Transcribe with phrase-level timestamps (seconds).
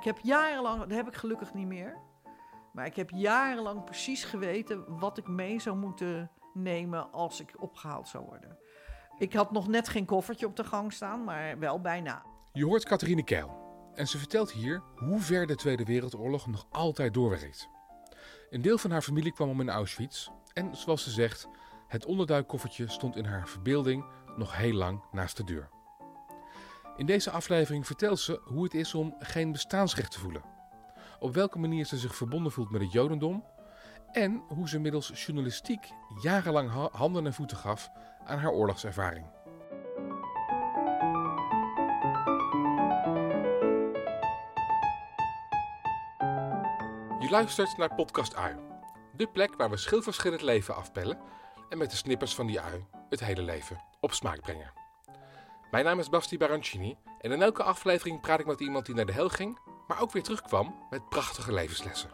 [0.00, 1.98] Ik heb jarenlang, dat heb ik gelukkig niet meer.
[2.72, 8.08] Maar ik heb jarenlang precies geweten wat ik mee zou moeten nemen als ik opgehaald
[8.08, 8.58] zou worden.
[9.18, 12.22] Ik had nog net geen koffertje op de gang staan, maar wel bijna.
[12.52, 13.58] Je hoort Catharine Keil.
[13.94, 17.68] En ze vertelt hier hoe ver de Tweede Wereldoorlog nog altijd doorwerkt.
[18.50, 20.28] Een deel van haar familie kwam om in Auschwitz.
[20.52, 21.48] En zoals ze zegt,
[21.88, 24.04] het onderduikkoffertje stond in haar verbeelding
[24.36, 25.68] nog heel lang naast de deur.
[27.00, 30.42] In deze aflevering vertelt ze hoe het is om geen bestaansrecht te voelen.
[31.18, 33.44] Op welke manier ze zich verbonden voelt met het Jodendom.
[34.12, 35.88] En hoe ze middels journalistiek
[36.22, 37.90] jarenlang handen en voeten gaf
[38.24, 39.26] aan haar oorlogservaring.
[47.18, 48.56] Je luistert naar Podcast Ui.
[49.16, 51.18] De plek waar we schilverschillend leven afpellen
[51.68, 54.79] en met de snippers van die ui het hele leven op smaak brengen.
[55.70, 59.06] Mijn naam is Basti Barancini en in elke aflevering praat ik met iemand die naar
[59.06, 62.10] de hel ging, maar ook weer terugkwam met prachtige levenslessen.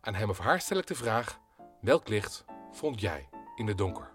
[0.00, 1.38] Aan hem of haar stel ik de vraag:
[1.80, 4.10] welk licht vond jij in de donker?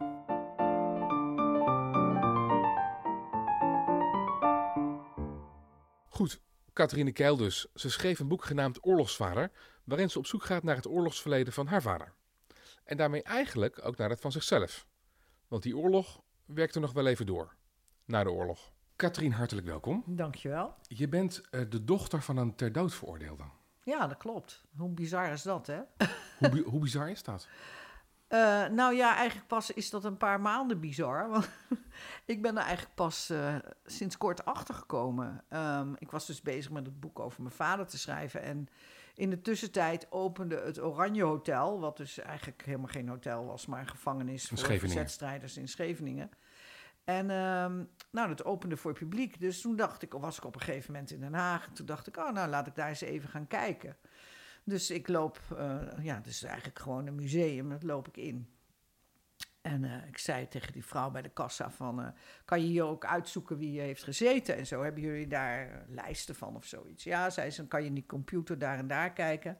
[6.08, 6.42] Goed,
[6.73, 7.67] Catharine Keil dus.
[7.73, 9.52] Ze schreef een boek genaamd Oorlogsvader,
[9.83, 12.14] waarin ze op zoek gaat naar het oorlogsverleden van haar vader.
[12.83, 14.88] En daarmee eigenlijk ook naar het van zichzelf.
[15.48, 17.55] Want die oorlog werkte nog wel even door.
[18.06, 18.72] Na de oorlog.
[18.96, 20.04] Katrien, hartelijk welkom.
[20.06, 20.76] Dankjewel.
[20.88, 23.44] Je bent uh, de dochter van een ter dood veroordeelde.
[23.84, 24.64] Ja, dat klopt.
[24.78, 25.80] Hoe bizar is dat, hè?
[26.50, 27.48] hoe, hoe bizar is dat?
[28.30, 31.30] Uh, nou ja, eigenlijk pas is dat een paar maanden bizar.
[31.30, 31.50] Want
[32.26, 35.44] ik ben er eigenlijk pas uh, sinds kort achter gekomen.
[35.50, 38.42] Um, ik was dus bezig met het boek over mijn vader te schrijven.
[38.42, 38.67] En
[39.16, 43.80] in de tussentijd opende het Oranje Hotel, wat dus eigenlijk helemaal geen hotel was, maar
[43.80, 46.30] een gevangenis voor verzetstrijders in Scheveningen.
[47.04, 49.40] En um, nou, dat opende voor publiek.
[49.40, 51.70] Dus toen dacht ik, was ik op een gegeven moment in Den Haag.
[51.73, 53.98] Toen dacht ik, oh, nou laat ik daar eens even gaan kijken.
[54.64, 58.48] Dus ik loop, uh, ja, het is eigenlijk gewoon een museum, dat loop ik in.
[59.62, 62.08] En uh, ik zei tegen die vrouw bij de kassa van, uh,
[62.45, 64.83] kan je hier ook uitzoeken wie heeft gezeten en zo?
[64.83, 67.04] Hebben jullie daar lijsten van of zoiets?
[67.04, 69.58] Ja, zei ze, dan kan je in die computer daar en daar kijken.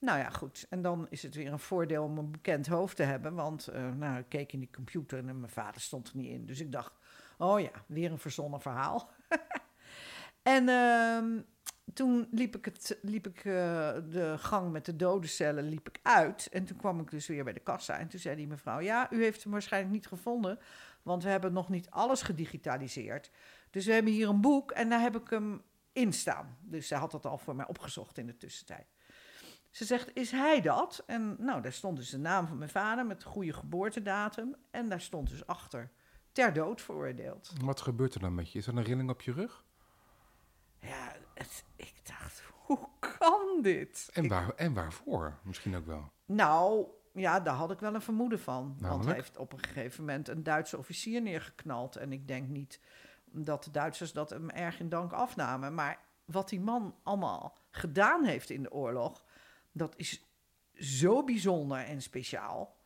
[0.00, 0.66] Nou ja, goed.
[0.68, 3.34] En dan is het weer een voordeel om een bekend hoofd te hebben.
[3.34, 6.46] Want uh, nou, ik keek in die computer en mijn vader stond er niet in.
[6.46, 6.92] Dus ik dacht,
[7.38, 9.10] oh ja, weer een verzonnen verhaal.
[10.42, 11.42] en uh,
[11.94, 13.54] toen liep ik, het, liep ik uh,
[14.10, 16.48] de gang met de dodencellen liep ik uit.
[16.52, 17.98] En toen kwam ik dus weer bij de kassa.
[17.98, 20.58] En toen zei die mevrouw, ja, u heeft hem waarschijnlijk niet gevonden.
[21.02, 23.30] Want we hebben nog niet alles gedigitaliseerd.
[23.70, 25.62] Dus we hebben hier een boek en daar heb ik hem
[25.92, 26.56] in staan.
[26.60, 28.86] Dus zij had dat al voor mij opgezocht in de tussentijd.
[29.70, 31.02] Ze zegt, is hij dat?
[31.06, 34.56] En nou, daar stond dus de naam van mijn vader met de goede geboortedatum.
[34.70, 35.90] En daar stond dus achter,
[36.32, 37.52] ter dood veroordeeld.
[37.62, 38.58] Wat gebeurt er dan met je?
[38.58, 39.64] Is er een rilling op je rug?
[40.80, 44.10] Ja, het, ik dacht, hoe kan dit?
[44.12, 45.38] En, waar, en waarvoor?
[45.42, 46.12] Misschien ook wel.
[46.24, 48.62] Nou, ja, daar had ik wel een vermoeden van.
[48.64, 48.90] Namelijk?
[48.90, 51.96] Want hij heeft op een gegeven moment een Duitse officier neergeknald.
[51.96, 52.80] En ik denk niet
[53.24, 55.74] dat de Duitsers dat hem erg in dank afnamen.
[55.74, 59.24] Maar wat die man allemaal gedaan heeft in de oorlog
[59.72, 60.24] dat is
[60.74, 62.78] zo bijzonder en speciaal.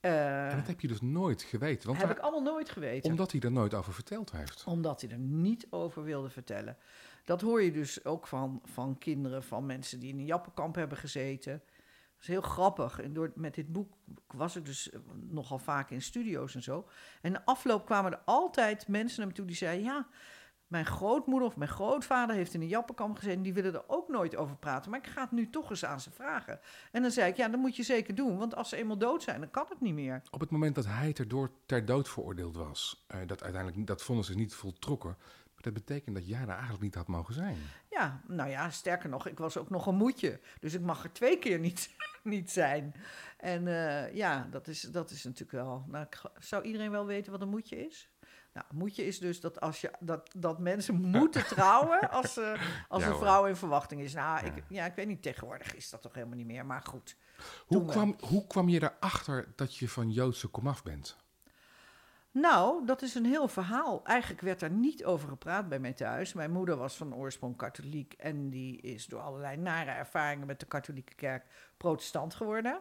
[0.00, 1.88] Uh, en dat heb je dus nooit geweten.
[1.88, 3.10] Want heb ik allemaal nooit geweten.
[3.10, 4.64] Omdat hij er nooit over verteld heeft.
[4.64, 6.76] Omdat hij er niet over wilde vertellen.
[7.24, 10.98] Dat hoor je dus ook van, van kinderen, van mensen die in een jappenkamp hebben
[10.98, 11.62] gezeten.
[11.62, 13.00] Dat is heel grappig.
[13.00, 13.92] En door, met dit boek
[14.26, 14.90] was ik dus
[15.28, 16.88] nogal vaak in studio's en zo.
[17.20, 19.84] En de afloop kwamen er altijd mensen naar me toe die zeiden...
[19.84, 20.06] ja,
[20.72, 23.42] mijn grootmoeder of mijn grootvader heeft in een jappenkamp gezeten.
[23.42, 24.90] Die willen er ook nooit over praten.
[24.90, 26.60] Maar ik ga het nu toch eens aan ze vragen.
[26.92, 28.38] En dan zei ik, ja, dat moet je zeker doen.
[28.38, 30.22] Want als ze eenmaal dood zijn, dan kan het niet meer.
[30.30, 33.04] Op het moment dat hij ter, ter dood veroordeeld was...
[33.14, 35.16] Uh, dat uiteindelijk, dat vonden ze niet voltrokken...
[35.56, 37.56] Dat betekent dat jij daar eigenlijk niet had mogen zijn.
[37.90, 40.40] Ja, nou ja, sterker nog, ik was ook nog een moedje.
[40.60, 41.90] Dus ik mag er twee keer niet,
[42.22, 42.94] niet zijn.
[43.38, 45.84] En uh, ja, dat is, dat is natuurlijk wel...
[45.86, 46.06] Nou,
[46.38, 48.11] zou iedereen wel weten wat een moedje is?
[48.52, 52.52] Nou, moedje is dus dat, als je, dat, dat mensen moeten trouwen als, uh,
[52.88, 54.14] als ja, een vrouw in verwachting is.
[54.14, 54.52] Nou, ja.
[54.52, 57.16] Ik, ja, ik weet niet, tegenwoordig is dat toch helemaal niet meer, maar goed.
[57.66, 61.16] Hoe kwam, hoe kwam je erachter dat je van Joodse komaf bent?
[62.30, 64.04] Nou, dat is een heel verhaal.
[64.04, 66.32] Eigenlijk werd er niet over gepraat bij mij thuis.
[66.32, 70.66] Mijn moeder was van oorsprong katholiek en die is door allerlei nare ervaringen met de
[70.66, 71.46] katholieke kerk
[71.76, 72.80] protestant geworden.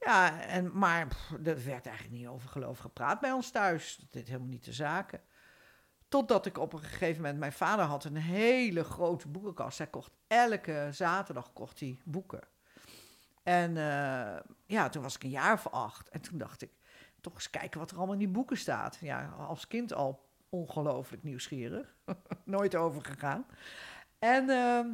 [0.00, 3.96] Ja, en, maar pff, er werd eigenlijk niet over geloof gepraat bij ons thuis.
[3.96, 5.20] Dat deed helemaal niet de zaken.
[6.08, 7.38] Totdat ik op een gegeven moment...
[7.38, 9.78] Mijn vader had een hele grote boekenkast.
[9.78, 12.40] Hij kocht elke zaterdag kocht hij boeken.
[13.42, 14.36] En uh,
[14.66, 16.08] ja, toen was ik een jaar of acht.
[16.08, 16.70] En toen dacht ik,
[17.20, 18.98] toch eens kijken wat er allemaal in die boeken staat.
[19.00, 21.94] Ja, als kind al ongelooflijk nieuwsgierig.
[22.44, 23.46] Nooit overgegaan.
[24.18, 24.48] En...
[24.48, 24.84] Uh,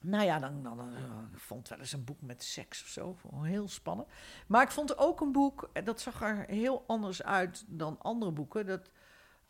[0.00, 0.92] nou ja, dan, dan, dan,
[1.32, 3.16] ik vond wel eens een boek met seks of zo.
[3.42, 4.08] Heel spannend.
[4.46, 8.32] Maar ik vond ook een boek, en dat zag er heel anders uit dan andere
[8.32, 8.66] boeken.
[8.66, 8.90] Dat,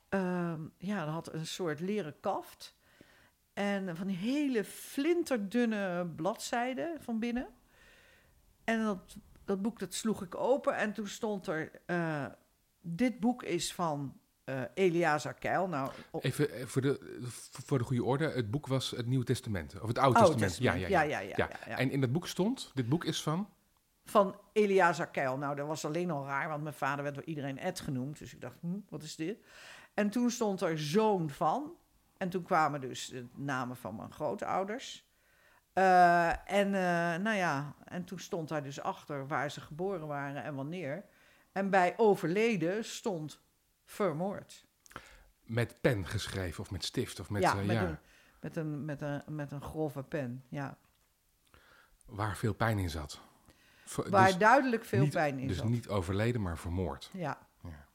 [0.08, 2.76] ehm, ja, dat had een soort leren kaft.
[3.52, 7.48] En van hele flinterdunne bladzijden van binnen.
[8.64, 11.70] En dat, dat boek dat sloeg ik open en toen stond er...
[11.86, 12.26] eh,
[12.80, 15.68] dit boek is van eh Eliasa Keil.
[15.68, 17.18] Nou, op- Even eh, voor de,
[17.64, 18.28] voor de goede orde.
[18.30, 19.80] Het boek was het Nieuwe Testament.
[19.80, 20.48] Of het Oude Testament.
[20.48, 20.80] Testament.
[20.88, 21.34] Ja, ja, Ja,
[21.66, 21.78] ja.
[21.78, 23.48] En in dat boek stond, dit boek is van...
[24.04, 25.36] van Eliasa Keil.
[25.38, 28.18] Nou, dat was alleen al raar, want mijn vader werd door iedereen Ed genoemd.
[28.18, 29.38] Dus ik dacht, hm, wat is dit?
[29.94, 31.72] En toen stond er zoon van.
[32.16, 35.06] En toen kwamen dus de namen van mijn grootouders.
[35.72, 40.42] Eh, en eh, nou ja, en toen stond daar dus achter waar ze geboren waren
[40.44, 41.04] en wanneer.
[41.52, 43.40] En bij overleden stond
[43.88, 44.67] vermoord.
[45.43, 47.43] Met pen geschreven of met stift of met...
[47.43, 47.99] ja, eh, met, ja, Een,
[48.40, 50.79] met, een, met, een, met een grove pen, ja.
[52.06, 53.20] waar veel pijn in zat.
[53.94, 55.69] Waar dus duidelijk veel niet, pijn in Dus zat.
[55.69, 57.11] niet overleden, maar vermoord.
[57.12, 57.38] Ja.
[57.62, 57.87] Ja.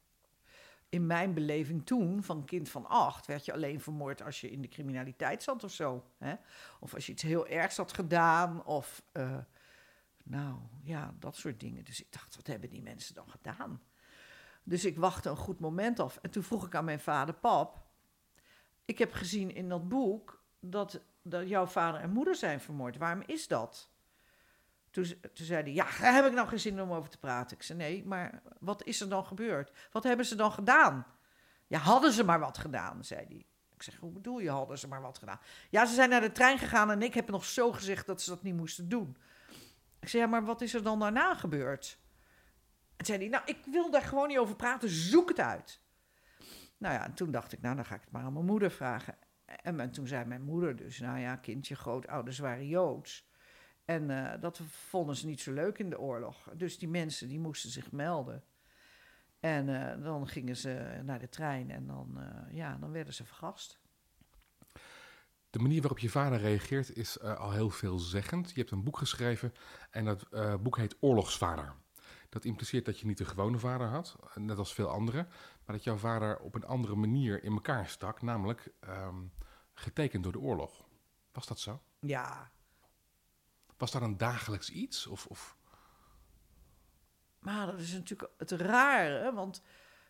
[0.90, 4.62] In mijn beleving toen, van kind van acht, werd je alleen vermoord als je in
[4.62, 6.06] de criminaliteit zat of zo.
[6.18, 6.36] Hè?
[6.80, 8.66] Of als je iets heel ergs had gedaan.
[8.66, 9.38] Of, eh,
[10.24, 11.84] nou ja, dat soort dingen.
[11.84, 13.81] Dus ik dacht, wat hebben die mensen dan gedaan?
[14.63, 16.18] Dus ik wachtte een goed moment af.
[16.21, 17.81] En toen vroeg ik aan mijn vader, pap,
[18.86, 22.98] ik heb gezien in dat boek dat, dat jouw vader en moeder zijn vermoord.
[22.98, 23.92] Waarom is dat?
[24.92, 27.18] Toen, ze- toen zei hij, ja, daar heb ik nou geen zin om over te
[27.18, 27.57] praten.
[27.57, 29.71] Ik zei, nee, maar wat is er dan gebeurd?
[29.92, 31.06] Wat hebben ze dan gedaan?
[31.68, 33.45] Ja, hadden ze maar wat gedaan, zei hij.
[33.75, 35.39] Ik zeg, hoe bedoel je, hadden ze maar wat gedaan?
[35.69, 38.30] Ja, ze zijn naar de trein gegaan en ik heb nog zo gezegd dat ze
[38.30, 39.18] dat niet moesten doen.
[40.00, 42.00] Ik zei, ja, maar wat is er dan daarna gebeurd?
[43.03, 45.81] En zei nou, ik wil daar gewoon niet over praten, zoek het uit.
[46.77, 48.71] Nou ja, en toen dacht ik, nou, dan ga ik het maar aan mijn moeder
[48.71, 49.17] vragen.
[49.45, 53.29] En toen zei mijn moeder dus, nou ja, kindje, grootouders waren Joods.
[53.85, 56.50] En eh, dat vonden ze niet zo leuk in de oorlog.
[56.55, 58.44] Dus die mensen die moesten zich melden.
[59.39, 63.25] En eh, dan gingen ze naar de trein en dan, eh, ja, dan werden ze
[63.25, 63.81] vergast.
[65.49, 68.49] De manier waarop je vader reageert is al heel veelzeggend.
[68.49, 69.53] Je hebt een boek geschreven
[69.91, 70.29] en dat
[70.61, 71.82] boek heet Oorlogsvader.
[72.33, 75.27] Dat impliceert dat je niet een gewone vader had, net als veel anderen,
[75.65, 79.24] maar dat jouw vader op een andere manier in elkaar stak, namelijk ehm,
[79.74, 80.83] getekend door de oorlog.
[81.31, 81.81] Was dat zo?
[82.00, 82.51] Ja,
[83.77, 85.07] Was daar een dagelijks iets?
[85.07, 85.57] Of, of...
[87.39, 89.62] maar dat is natuurlijk het rare, want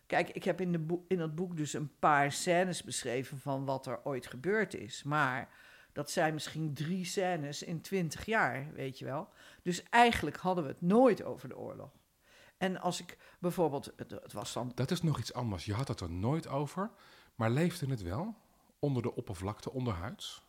[0.06, 3.64] kijk, ik heb in, de boek, in dat boek dus een paar scènes beschreven van
[3.64, 5.02] wat er ooit gebeurd is.
[5.02, 5.48] Maar
[5.92, 9.32] dat zijn misschien drie scènes in twintig jaar, weet je wel.
[9.62, 12.02] Dus eigenlijk hadden we het nooit over de oorlog.
[12.58, 15.64] En als ik bijvoorbeeld, het, het was dan Dat is nog iets anders.
[15.64, 16.90] Je had het er nooit over,
[17.34, 18.34] maar leefde het wel
[18.78, 20.44] onder de oppervlakte, onderhuids?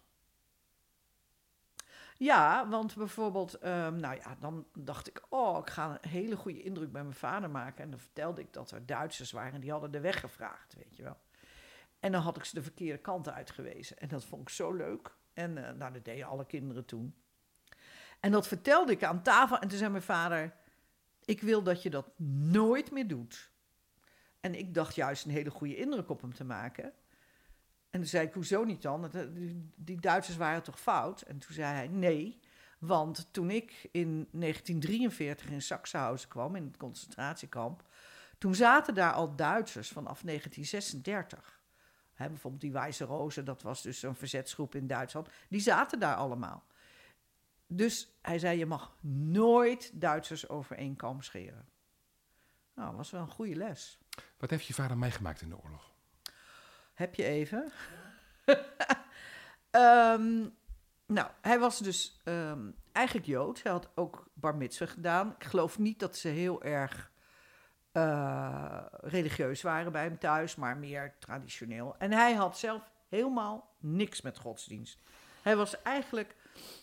[2.18, 6.62] Ja, want bijvoorbeeld, ehm, nou ja, dan dacht ik, oh, ik ga een hele goede
[6.62, 7.84] indruk bij mijn vader maken.
[7.84, 10.96] En dan vertelde ik dat er Duitsers waren en die hadden de weg gevraagd, weet
[10.96, 11.18] je wel.
[12.00, 14.00] En dan had ik ze de verkeerde kant uitgewezen.
[14.00, 15.16] En dat vond ik zo leuk.
[15.34, 17.16] En eh, nou, dat deden alle kinderen toen.
[18.19, 19.60] En dat vertelde ik aan tafel.
[19.60, 20.54] En toen zei mijn vader,
[21.25, 23.51] ik wil dat je dat nooit meer doet.
[24.39, 26.94] En ik dacht juist een hele goede indruk op hem te maken.
[27.89, 29.12] En toen zei ik, hoezo niet dan?
[29.75, 31.22] Die, Duitsers waren toch fout?
[31.22, 32.39] En toen zei hij, nee,
[32.79, 37.84] want toen ik in 1943 in Sachsenhausen kwam, in het concentratiekamp,
[38.38, 41.62] toen zaten daar al Duitsers vanaf 1936.
[42.13, 46.15] Hè, bijvoorbeeld die Wijze Rozen, dat was dus zo'n verzetsgroep in Duitsland, die zaten daar
[46.15, 46.65] allemaal.
[47.67, 51.69] Dus hij zei, je mag nooit Duitsers over één kam scheren.
[52.75, 54.00] Nou, dat was wel een goede les.
[54.38, 55.93] Wat heeft je vader meegemaakt in de oorlog?
[56.93, 57.72] Heb je even?
[59.69, 60.48] Ehm,
[61.05, 63.63] nou, hij was dus ehm, eigenlijk Joods.
[63.63, 65.36] Hij had ook bar mitzvah gedaan.
[65.38, 67.12] Ik geloof niet dat ze heel erg
[67.91, 71.95] eh, religieus waren bij hem thuis, maar meer traditioneel.
[71.98, 75.00] En hij had zelf helemaal niks met godsdienst.
[75.41, 76.36] Hij was eigenlijk,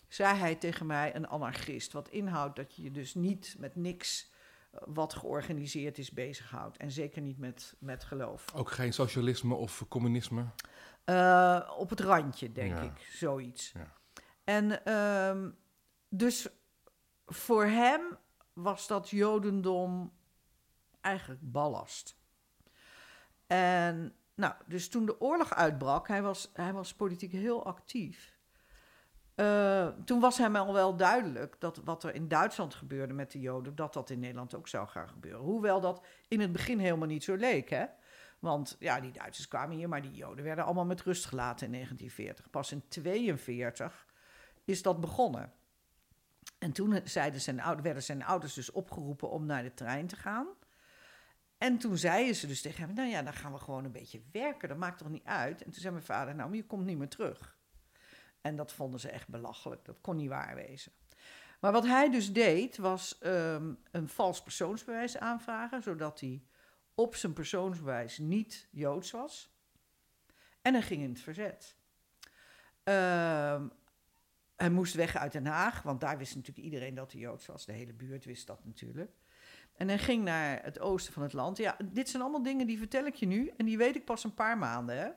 [0.09, 1.93] zei hij tegen mij, een anarchist.
[1.93, 4.31] Wat inhoudt dat je je dus niet met niks
[4.71, 6.77] eh, wat georganiseerd is bezighoudt.
[6.77, 8.45] En zeker niet met, met geloof.
[8.55, 10.47] Ook geen socialisme of communisme?
[11.05, 12.81] Eh, op het randje, denk Ja.
[12.83, 13.73] ik, zoiets.
[13.73, 13.93] Ja.
[14.45, 15.51] En ehm,
[16.09, 16.49] dus
[17.27, 18.01] voor hem
[18.53, 20.13] was dat Jodendom
[21.01, 22.17] eigenlijk ballast.
[23.47, 28.33] En nou, dus toen de oorlog uitbrak, hij was, hij was politiek heel actief.
[29.43, 33.41] Eh, toen was hem al wel duidelijk dat wat er in Duitsland gebeurde met de
[33.41, 35.41] Joden, dat dat in Nederland ook zou gaan gebeuren.
[35.41, 37.85] Hoewel dat in het begin helemaal niet zo leek, hè?
[38.39, 41.73] Want ja, die Duitsers kwamen hier, maar die Joden werden allemaal met rust gelaten in
[41.73, 42.51] 1940.
[42.51, 44.07] Pas in 1942
[44.65, 45.53] is dat begonnen.
[46.59, 50.47] En toen zeiden zijn, werden zijn ouders dus opgeroepen om naar de trein te gaan.
[51.59, 54.23] En toen zeiden ze dus tegen hem, nou ja, dan gaan we gewoon een beetje
[54.33, 54.69] werken.
[54.69, 55.63] Dat maakt toch niet uit?
[55.63, 57.61] En toen zei mijn vader, nou, maar je komt niet meer terug.
[58.43, 59.85] En dat vonden ze echt belachelijk.
[59.85, 60.93] Dat kon niet waar wezen.
[61.61, 66.43] Maar wat hij dus deed, was ehm, een vals persoonsbewijs aanvragen, zodat hij
[66.95, 69.51] op zijn persoonsbewijs niet Joods was.
[70.63, 71.77] En hij ging in het verzet.
[72.83, 73.69] Ehm,
[74.57, 77.67] hij moest weg uit Den Haag, want daar wist natuurlijk iedereen dat hij Joods was.
[77.67, 79.11] De hele buurt wist dat natuurlijk.
[79.77, 81.57] En hij ging naar het oosten van het land.
[81.57, 83.53] Ja, dit zijn allemaal dingen die vertel ik je nu.
[83.57, 84.97] En die weet ik pas een paar maanden.
[84.99, 85.11] Hè?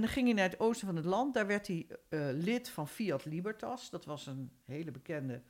[0.00, 1.34] En dan ging hij naar het oosten van het land.
[1.34, 3.90] Daar werd hij eh, lid van Fiat Libertas.
[3.90, 5.42] Dat was een hele bekende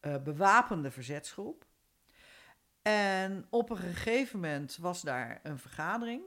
[0.00, 1.66] eh, bewapende verzetsgroep.
[2.82, 6.22] En op een gegeven moment was daar een vergadering.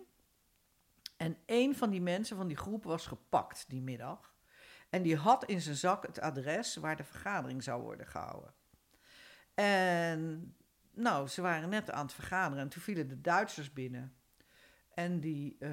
[1.17, 4.35] En een van die mensen van die groep was gepakt die middag.
[4.89, 8.53] En die had in zijn zak het adres waar de vergadering zou worden gehouden.
[9.53, 10.55] En
[10.91, 14.15] nou, ze waren net aan het vergaderen en toen vielen de Duitsers binnen.
[14.93, 15.69] En die uh,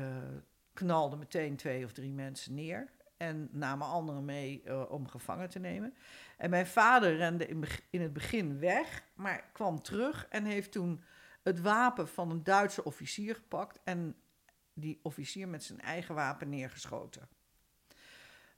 [0.73, 2.91] knalden meteen twee of drie mensen neer.
[3.17, 5.95] En namen anderen mee uh, om gevangen te nemen.
[6.37, 7.47] En mijn vader rende
[7.91, 11.05] in, het begin weg, maar kwam terug en heeft toen
[11.43, 13.81] het wapen van een Duitse officier gepakt.
[13.85, 14.17] En
[14.75, 17.29] die officier met zijn eigen wapen neergeschoten.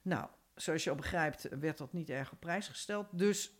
[0.02, 3.06] Nou, zoals je al begrijpt, werd dat niet erg op prijs gesteld.
[3.10, 3.52] Dus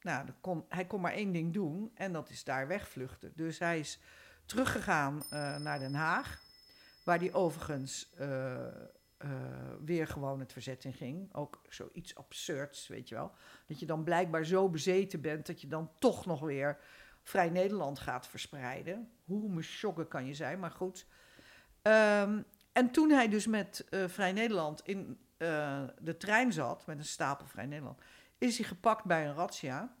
[0.00, 3.32] nou, kon, hij kon maar één ding doen en dat is daar wegvluchten.
[3.34, 3.98] Dus hij is
[4.46, 6.42] teruggegaan uh, naar Den Haag,
[7.04, 8.26] waar hij overigens uh,
[9.24, 9.30] uh,
[9.84, 11.34] weer gewoon het verzet in ging.
[11.34, 13.32] Ook zoiets absurds, weet je wel.
[13.66, 16.78] Dat je dan blijkbaar zo bezeten bent dat je dan toch nog weer
[17.22, 19.10] Vrij Nederland gaat verspreiden.
[19.24, 21.06] Hoe mesjoggen kan je zijn, maar goed.
[21.82, 25.18] Um, en toen hij dus met Vrij Nederland in
[25.98, 28.00] de trein zat, met een stapel Vrij Nederland
[28.38, 29.96] is hij gepakt bij een razzia.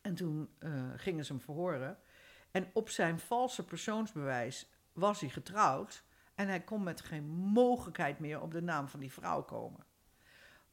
[0.00, 0.50] En toen
[0.96, 1.98] gingen ze hem verhoren.
[2.50, 6.04] En op zijn valse persoonsbewijs was hij getrouwd.
[6.34, 9.84] En hij kon met geen mogelijkheid meer op de naam van die vrouw komen.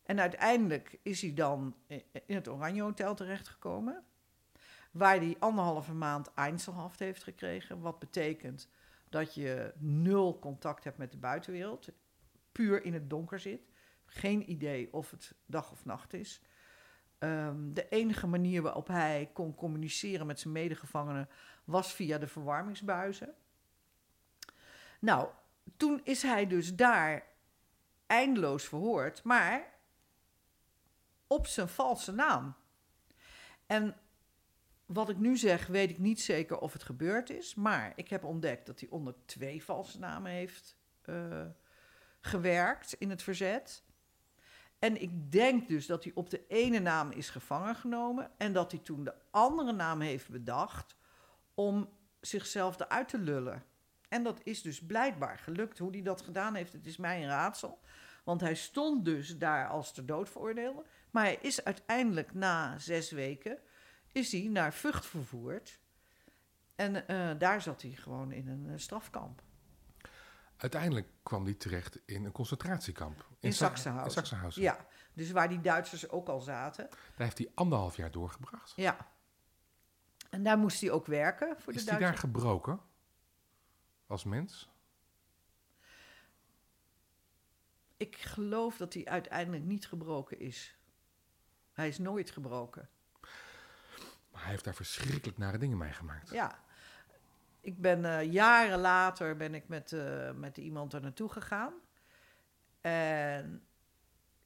[0.03, 1.75] En uiteindelijk is hij dan
[2.25, 4.03] in het Oranje Hotel terechtgekomen.
[4.91, 7.79] Waar hij anderhalve maand Einzelhaft heeft gekregen.
[7.79, 8.69] Wat betekent
[9.09, 11.89] dat je nul contact hebt met de buitenwereld.
[12.51, 13.69] Puur in het donker zit.
[14.05, 16.41] Geen idee of het dag of nacht is.
[17.19, 21.29] Um, de enige manier waarop hij kon communiceren met zijn medegevangenen
[21.63, 23.35] was via de verwarmingsbuizen.
[24.99, 25.29] Nou,
[25.77, 27.27] toen is hij dus daar
[28.07, 29.73] eindeloos verhoord, maar
[31.27, 32.55] op zijn valse naam.
[33.65, 33.95] En
[34.85, 38.23] wat ik nu zeg, weet ik niet zeker of het gebeurd is, maar ik heb
[38.23, 41.45] ontdekt dat hij onder twee valse namen heeft uh,
[42.21, 43.83] gewerkt in het verzet.
[44.79, 48.71] En ik denk dus dat hij op de ene naam is gevangen genomen en dat
[48.71, 50.95] hij toen de andere naam heeft bedacht
[51.53, 51.89] om
[52.19, 53.63] zichzelf eruit te lullen.
[54.09, 55.77] En dat is dus blijkbaar gelukt.
[55.77, 57.79] Hoe hij dat gedaan heeft, het is mij een raadsel.
[58.23, 60.85] Want hij stond dus daar als ter dood veroordeelde.
[61.11, 63.57] Maar hij is uiteindelijk na zes weken
[64.11, 65.79] is hij naar Vught vervoerd.
[66.75, 69.41] En uh, daar zat hij gewoon in een uh, strafkamp.
[70.57, 73.17] Uiteindelijk kwam hij terecht in een concentratiekamp.
[73.17, 74.07] In, in Sachsenhausen.
[74.07, 74.61] In Sachsenhausen.
[74.61, 76.87] Ja, dus waar die Duitsers ook al zaten.
[76.89, 78.73] Daar heeft hij anderhalf jaar doorgebracht.
[78.75, 78.97] Ja.
[80.29, 82.79] En daar moest hij ook werken voor Is de hij daar gebroken?
[84.09, 84.69] Als mens?
[87.97, 90.77] Ik geloof dat hij uiteindelijk niet gebroken is.
[91.73, 92.89] Hij is nooit gebroken.
[94.31, 96.29] Maar hij heeft daar verschrikkelijk nare dingen meegemaakt.
[96.29, 96.63] Ja,
[97.61, 101.73] ik ben uh, jaren later ben ik met, uh, met iemand er naartoe gegaan.
[102.81, 103.67] En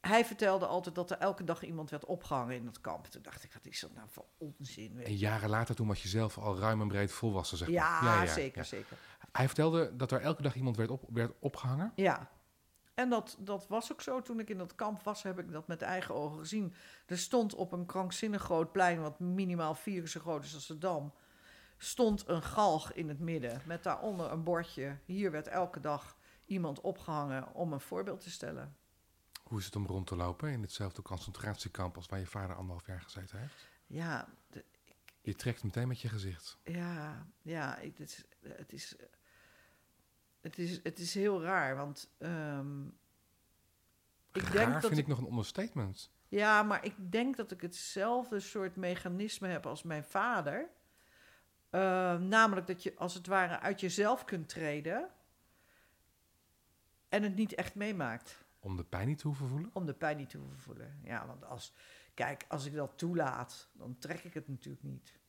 [0.08, 3.06] hij vertelde altijd dat er elke dag iemand werd opgehangen in het kamp.
[3.06, 4.96] Toen dacht ik, wat is dat nou voor onzin?
[4.96, 7.76] Weet en jaren later, toen was je zelf al ruim en breed volwassen, zeg maar.
[7.76, 8.64] Ja, ja, ja zeker, ja.
[8.64, 8.98] zeker.
[9.32, 11.92] Hij vertelde dat er elke dag iemand werd, op, werd opgehangen?
[11.96, 12.30] Ja.
[12.94, 14.22] En dat, dat was ook zo.
[14.22, 16.74] Toen ik in dat kamp was, heb ik dat met eigen ogen gezien.
[17.06, 20.68] Er stond op een krankzinnig groot plein, wat minimaal vier keer zo groot is als
[20.68, 21.14] de Dam
[21.78, 24.98] stond een galg in het midden met daaronder een bordje.
[25.06, 28.76] Hier werd elke dag iemand opgehangen om een voorbeeld te stellen.
[29.54, 32.88] Hoe is het om rond te lopen in hetzelfde concentratiekamp als waar je vader anderhalf
[32.88, 33.68] jaar gezeten heeft?
[33.86, 36.58] Ja, de, ik, je trekt meteen met je gezicht.
[36.64, 38.96] Ja, ja, het is, het is,
[40.42, 42.98] het is, het is heel raar, want um,
[44.32, 46.12] ik raar denk dat vind ik nog een understatement.
[46.28, 50.70] Ja, maar ik denk dat ik hetzelfde soort mechanisme heb als mijn vader.
[51.72, 51.80] Uh,
[52.18, 55.10] namelijk dat je als het ware uit jezelf kunt treden
[57.10, 58.43] en het niet echt meemaakt.
[58.64, 59.70] Om de pijn niet te hoeven voelen?
[59.74, 61.00] Om de pijn niet te hoeven voelen.
[61.04, 61.74] Ja, want als,
[62.14, 65.20] kijk, als ik dat toelaat, dan trek ik het natuurlijk niet.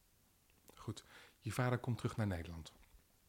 [0.75, 1.05] Goed,
[1.41, 2.73] je vader komt terug naar Nederland.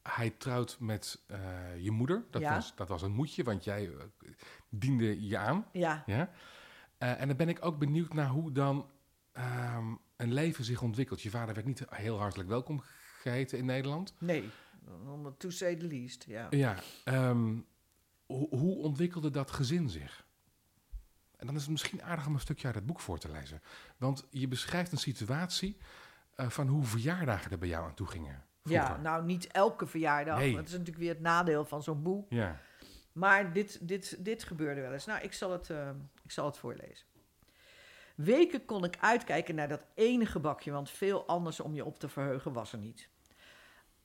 [0.02, 1.40] Hij trouwt met eh,
[1.84, 2.26] je moeder.
[2.30, 2.54] Dat, Ja.
[2.54, 4.04] was, dat was een moedje, want jij eh,
[4.70, 5.66] diende je aan.
[5.72, 6.30] Ja, Ja?
[6.98, 8.90] Eh, en dan ben ik ook benieuwd naar hoe dan
[9.32, 11.22] ehm, een leven zich ontwikkelt.
[11.22, 12.82] Je vader werd niet heel hartelijk welkom
[13.20, 14.14] geheten in Nederland.
[14.20, 14.50] nee.
[15.06, 16.48] Om to say the least, ja.
[16.50, 17.60] Ja, ehm,
[18.26, 20.26] hoe, hoe ontwikkelde dat gezin zich?
[21.38, 23.62] En dan is het misschien aardig om een stukje uit het boek voor te lezen.
[23.98, 25.78] Want je beschrijft een situatie
[26.36, 28.44] eh, van hoe verjaardagen er bij jou aan toe gingen.
[28.64, 29.04] Ja, vroeger.
[29.04, 30.38] nou niet elke verjaardag.
[30.38, 30.56] Nee.
[30.56, 32.30] Dat is natuurlijk weer het nadeel van zo'n boek.
[32.30, 32.60] Ja.
[33.12, 35.06] Maar dit, dit, dit gebeurde wel eens.
[35.06, 35.90] Nou, ik zal, het, eh,
[36.24, 37.06] ik zal het voorlezen.
[38.16, 42.10] Weken kon ik uitkijken naar dat ene gebakje, want veel anders om je op te
[42.10, 43.10] verheugen was er niet.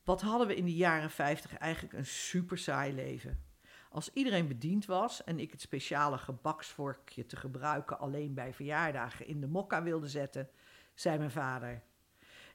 [0.05, 3.45] Wat hadden we in de jaren 50 eigenlijk een super saai leven.
[3.93, 9.41] Als iedereen bediend was en ik het speciale gebaksvorkje te gebruiken alleen bij verjaardagen in
[9.41, 10.51] de mokka wilde zetten,
[10.95, 11.83] zei mijn vader: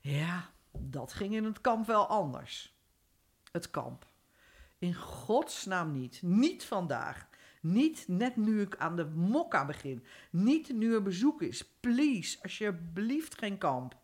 [0.02, 2.74] Ja, dat ging in het kamp wel anders.
[3.52, 4.08] Het kamp.
[4.78, 6.22] In godsnaam niet.
[6.22, 7.28] Niet vandaag.
[7.62, 10.06] Niet net nu ik aan de mokka begin.
[10.30, 11.66] Niet nu er bezoek is.
[11.80, 13.96] Please, alsjeblieft geen kamp.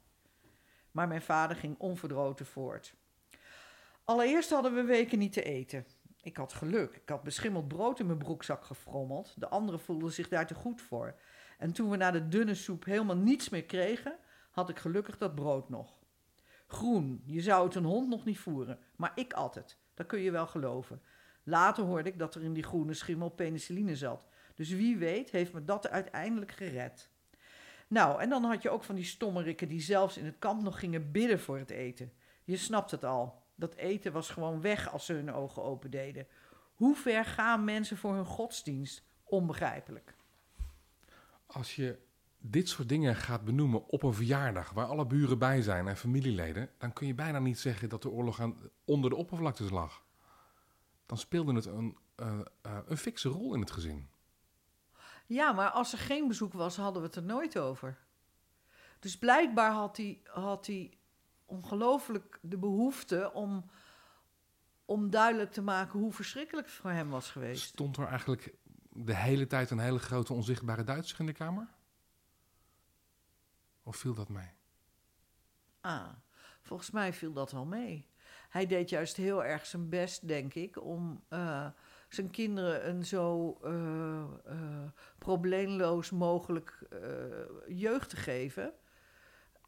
[0.91, 2.93] Maar mijn vader ging onverdroten voort.
[4.03, 5.85] Allereerst hadden we weken niet te eten.
[6.21, 6.95] Ik had geluk.
[6.95, 9.33] Ik had beschimmeld brood in mijn broekzak gefrommeld.
[9.37, 11.15] De anderen voelden zich daar te goed voor.
[11.57, 14.17] En toen we na de dunne soep helemaal niets meer kregen,
[14.51, 15.99] had ik gelukkig dat brood nog.
[16.67, 19.77] Groen, je zou het een hond nog niet voeren, maar ik at het.
[19.93, 21.01] Dat kun je wel geloven.
[21.43, 24.27] Later hoorde ik dat er in die groene schimmel penicilline zat.
[24.55, 27.09] Dus wie weet heeft me dat uiteindelijk gered.
[27.87, 30.79] Nou, en dan had je ook van die stommerikken die zelfs in het kamp nog
[30.79, 32.13] gingen bidden voor het eten.
[32.43, 33.40] Je snapt het al.
[33.61, 36.27] Dat eten was gewoon weg als ze hun ogen open deden.
[36.75, 39.03] Hoe ver gaan mensen voor hun godsdienst?
[39.23, 40.15] Onbegrijpelijk.
[41.45, 41.99] Als je
[42.37, 46.69] dit soort dingen gaat benoemen op een verjaardag waar alle buren bij zijn en familieleden,
[46.77, 50.03] dan kun je bijna niet zeggen dat de oorlog aan, onder de oppervlakte lag.
[51.05, 54.09] Dan speelde het een, eh, eh, een fikse rol in het gezin.
[55.25, 57.97] Ja, maar als er geen bezoek was, hadden we het er nooit over.
[58.99, 60.97] Dus blijkbaar had hij, had hij
[61.51, 63.69] ongelooflijk de behoefte om,
[64.85, 67.63] om duidelijk te maken hoe verschrikkelijk het voor hem was geweest.
[67.63, 68.53] Stond er eigenlijk
[68.89, 71.67] de hele tijd een hele grote onzichtbare Duitser in de kamer?
[73.83, 74.49] Of viel dat mee?
[75.81, 76.09] Ah,
[76.61, 78.09] volgens mij viel dat wel mee.
[78.49, 81.67] Hij deed juist heel erg zijn best, denk ik, om eh,
[82.09, 86.79] zijn kinderen een zo eh, eh, probleemloos mogelijk
[87.67, 88.73] jeugd te geven.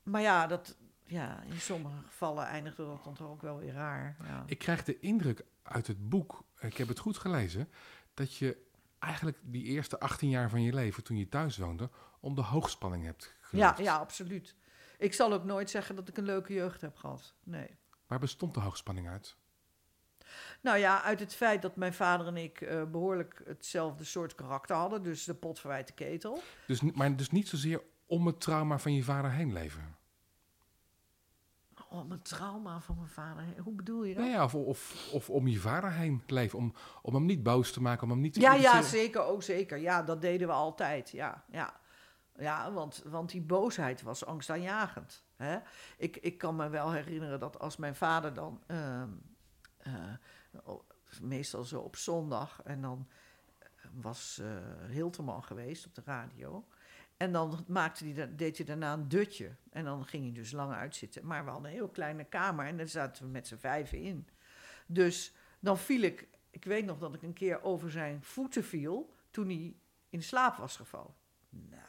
[0.04, 4.16] Maar ja, dat, ja, in sommige gevallen eindigde dat dan toch ook wel weer raar.
[4.24, 4.44] Ja.
[4.46, 7.70] Ik krijg de indruk uit het boek, ik heb het goed gelezen,
[8.14, 8.58] dat je
[9.00, 11.90] eigenlijk die eerste 18 jaar van je leven, toen je thuis woonde,
[12.20, 13.78] om de hoogspanning hebt Ja, geleefd.
[13.78, 14.56] ja, absoluut.
[14.98, 17.34] Ik zal ook nooit zeggen dat ik een leuke jeugd heb gehad.
[17.44, 17.68] Nee.
[18.08, 19.36] Waar bestond de hoogspanning uit?
[20.62, 24.76] Nou ja, uit het feit dat mijn vader en ik eh, behoorlijk hetzelfde soort karakter
[24.76, 25.04] hadden.
[25.04, 26.42] Dus de pot verwijt de ketel.
[26.68, 29.96] Dus, maar dus niet zozeer om het trauma van je vader heen leven.
[31.94, 33.44] Oh, mijn trauma van mijn vader.
[33.64, 34.24] Hoe bedoel je dat?
[34.24, 36.60] Nou ja, of, of, of om je vader heen leven.
[36.60, 39.26] Om, om hem niet boos te maken, om hem niet te Ja, ja, zeker.
[39.26, 39.78] Oh, zeker.
[39.78, 41.10] Ja, dat deden we altijd.
[41.10, 41.82] Ja, ja.
[42.38, 45.24] Ja, want, want die boosheid was angstaanjagend.
[45.36, 45.58] Hè?
[45.98, 48.62] Ik, ik kan me wel herinneren dat als mijn vader dan...
[48.68, 49.10] ehm,
[49.78, 49.94] eh,
[51.22, 52.62] meestal zo op zondag...
[52.64, 53.08] en dan
[53.60, 56.66] eh, was eh Hilterman geweest op de radio...
[57.24, 59.56] En dan maakte da- deed hij daarna een dutje.
[59.72, 61.26] En dan ging hij dus lang uitzitten.
[61.26, 64.28] Maar we hadden een heel kleine kamer en daar zaten we met z'n vijven in.
[64.88, 66.28] Dus dan viel ik...
[66.50, 69.14] Ik weet nog dat ik een keer over zijn voeten viel...
[69.32, 69.76] toen hij
[70.10, 71.14] in slaap was gevallen.
[71.50, 71.82] Nou,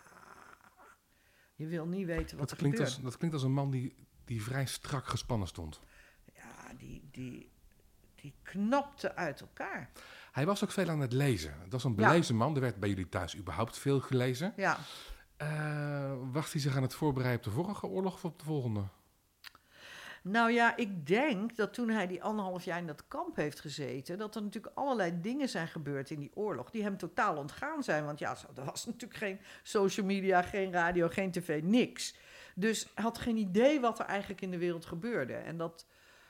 [1.54, 2.96] je wil niet weten wat Dat er klinkt, gebeurde.
[2.96, 3.94] als, dat klinkt als een man die,
[4.24, 5.80] die vrij strak gespannen stond.
[6.34, 7.50] Ja, die, die,
[8.14, 9.90] die knapte uit elkaar.
[10.32, 11.54] Hij was ook veel aan het lezen.
[11.62, 12.08] Dat was een Ja.
[12.08, 12.54] belezen man.
[12.54, 14.52] Er werd bij jullie thuis überhaupt veel gelezen.
[14.56, 14.78] Ja,
[15.36, 18.82] Eh, was hij zich aan het voorbereiden op de vorige oorlog of op de volgende?
[20.22, 24.18] Nou ja, ik denk dat toen hij die anderhalf jaar in dat kamp heeft gezeten,
[24.18, 28.04] dat er natuurlijk allerlei dingen zijn gebeurd in die oorlog die hem totaal ontgaan zijn.
[28.04, 32.16] Want ja, er was natuurlijk geen social media, geen radio, geen tv, niks.
[32.54, 35.34] Dus hij had geen idee wat er eigenlijk in de wereld gebeurde.
[35.34, 35.86] En dat,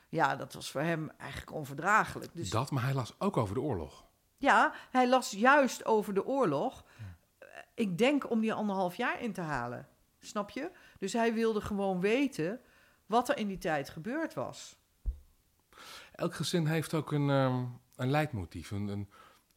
[0.09, 2.31] ja, dat was voor hem eigenlijk onverdraaglijk.
[2.33, 4.05] Dus Dat, maar hij las ook over de oorlog.
[4.37, 6.84] ja, hij las juist over de oorlog.
[7.75, 9.87] Ik denk om die anderhalf jaar in te halen.
[10.19, 10.71] Snap je?
[10.99, 12.61] Dus hij wilde gewoon weten
[13.05, 14.77] wat er in die tijd gebeurd was.
[16.11, 19.09] Elk gezin heeft ook een, ehm, een leidmotief, een, een,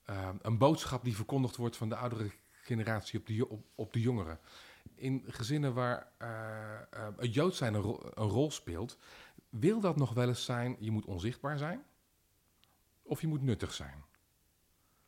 [0.04, 4.00] eh, een boodschap die verkondigd wordt van de oudere generatie op de, op, op de
[4.00, 4.40] jongeren.
[4.94, 8.98] In gezinnen waar eh, eh, het Jood zijn een, ro- een rol speelt,
[9.48, 11.85] wil dat nog wel eens zijn, je moet onzichtbaar zijn
[13.02, 14.04] of je moet nuttig zijn.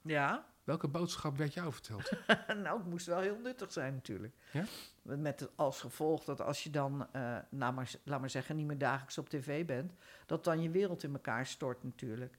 [0.03, 2.11] Ja, Welke boodschap werd jou verteld?
[2.65, 4.35] nou, het moest wel heel nuttig zijn natuurlijk.
[4.53, 4.65] Ja?
[5.03, 8.79] Met als gevolg dat als je dan, eh nou maar, laat maar zeggen, niet meer
[8.79, 9.93] dagelijks op tv bent,
[10.27, 12.39] dat dan je wereld in elkaar stort natuurlijk.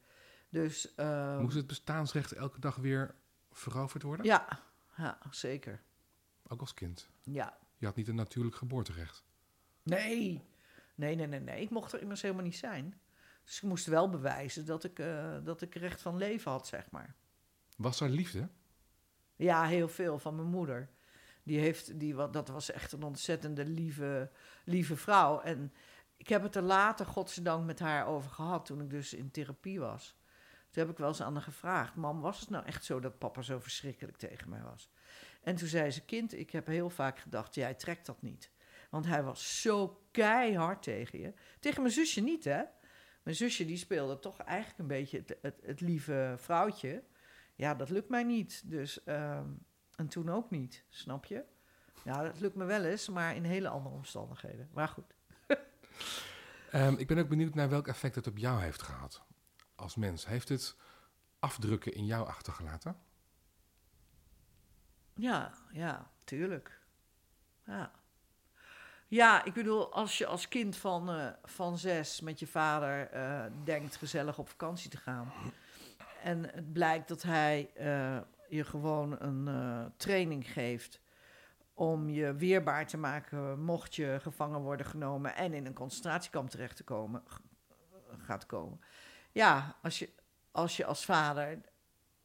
[0.50, 3.16] Dus eh, Moest het bestaansrecht elke dag weer
[3.52, 4.26] veroverd worden?
[4.26, 4.60] ja,
[4.98, 5.82] ja, zeker.
[6.48, 7.10] Ook als kind.
[7.24, 7.58] Ja.
[7.78, 9.24] Je had niet een natuurlijk geboorterecht.
[9.84, 10.44] Nee.
[10.96, 11.62] nee, nee, nee, nee.
[11.62, 13.00] Ik mocht er immers helemaal niet zijn.
[13.44, 16.92] Dus ik moest wel bewijzen dat ik, eh, dat ik recht van leven had, zeg
[16.92, 17.16] maar.
[17.82, 18.50] Was er liefde?
[19.36, 20.90] Ja, heel veel van mijn moeder.
[21.44, 24.32] Die heeft, die, wa- dat was echt een ontzettende lieve,
[24.66, 25.40] lieve vrouw.
[25.42, 25.74] En
[26.18, 29.80] ik heb het er later, godzijdank, met haar over gehad toen ik dus in therapie
[29.80, 30.20] was.
[30.70, 33.18] Toen heb ik wel eens aan haar gevraagd: Mam, was het nou echt zo dat
[33.18, 34.92] papa zo verschrikkelijk tegen mij was?
[35.42, 38.52] En toen zei ze: Kind, ik heb heel vaak gedacht: jij trekt dat niet.
[38.90, 41.34] Want hij was zo keihard tegen je.
[41.60, 42.62] Tegen mijn zusje niet, hè?
[43.24, 47.04] Mijn zusje die speelde toch eigenlijk een beetje het, het lieve vrouwtje.
[47.62, 48.62] Ja, dat lukt mij niet.
[48.66, 49.50] Dus, ehm,
[49.96, 51.44] en toen ook niet, snap je?
[52.04, 54.70] Ja, dat lukt me wel eens, maar in hele andere omstandigheden.
[54.74, 55.14] Maar goed.
[56.72, 59.24] Ehm, ik ben ook benieuwd naar welk effect het op jou heeft gehad.
[59.76, 60.26] Als mens.
[60.26, 60.76] Heeft het
[61.40, 62.98] afdrukken in jou achtergelaten?
[65.16, 66.82] Ja, ja, tuurlijk.
[67.66, 67.92] Ja.
[69.08, 73.46] Ja, ik bedoel, als je als kind van, eh, van zes met je vader eh,
[73.64, 75.32] denkt gezellig op vakantie te gaan.
[76.24, 78.18] En het blijkt dat hij eh,
[78.50, 81.02] je gewoon een eh, training geeft
[81.74, 86.76] om je weerbaar te maken mocht je gevangen worden genomen en in een concentratiekamp terecht
[86.76, 87.24] te komen,
[88.18, 88.80] gaat komen.
[89.32, 90.10] Ja, als je,
[90.52, 91.62] als je als vader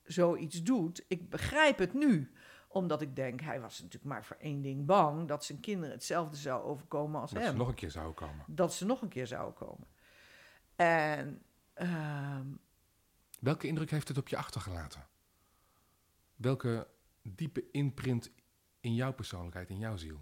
[0.05, 2.33] zoiets doet, ik begrijp het nu
[2.69, 6.37] omdat ik denk, hij was natuurlijk maar voor één ding bang: dat zijn kinderen hetzelfde
[6.37, 7.51] zou overkomen als Dat hem.
[7.51, 8.45] ze nog een keer zouden komen.
[8.47, 9.87] Dat ze nog een keer zouden komen.
[10.77, 11.43] En
[11.75, 12.47] ehm,
[13.39, 15.07] Welke indruk heeft het op je achtergelaten?
[16.37, 16.89] Welke
[17.23, 18.31] diepe imprint
[18.81, 20.21] in jouw persoonlijkheid, in jouw ziel?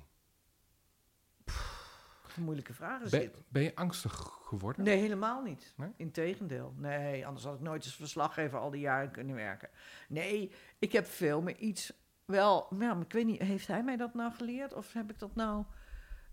[2.37, 3.43] een moeilijke vraag is Ben, dit.
[3.49, 4.85] ben je angstig geworden?
[4.85, 5.73] Nee, helemaal niet.
[5.77, 5.93] Nee?
[5.97, 6.75] Integendeel.
[6.77, 9.69] Nee, anders had ik nooit als verslaggever al die jaren kunnen werken.
[10.09, 11.93] Nee, ik heb veel meer iets.
[12.25, 14.75] Wel, maar ik weet niet, heeft hij mij dat nou geleerd?
[14.75, 15.65] Of heb ik dat nou.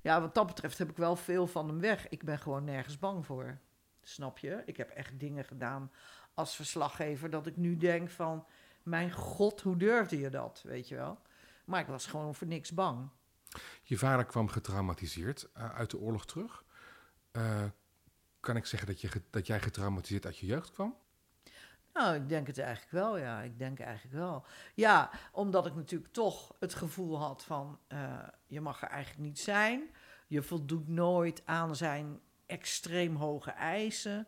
[0.02, 2.10] Ja, wat dat betreft heb ik wel veel van hem weg.
[2.10, 3.60] Ik ben gewoon nergens bang voor.
[4.02, 4.62] Snap je?
[4.66, 5.92] Ik heb echt dingen gedaan
[6.34, 8.46] als verslaggever dat ik nu denk van...
[8.84, 10.62] Mijn god, hoe durfde je dat?
[10.66, 11.20] Weet je wel?
[11.66, 13.10] Maar ik was gewoon voor niks bang.
[13.84, 16.64] Je vader kwam getraumatiseerd eh, uit de oorlog terug.
[17.32, 17.64] Eh,
[18.40, 20.96] kan ik zeggen dat, je, dat jij getraumatiseerd uit je jeugd kwam?
[21.94, 23.42] Nou, ik denk het eigenlijk wel, ja.
[23.42, 24.46] Ik denk eigenlijk wel.
[24.74, 27.80] Ja, omdat ik natuurlijk toch het gevoel had van...
[27.88, 29.90] eh, je mag er eigenlijk niet zijn.
[30.28, 34.28] Je voldoet nooit aan zijn extreem hoge eisen.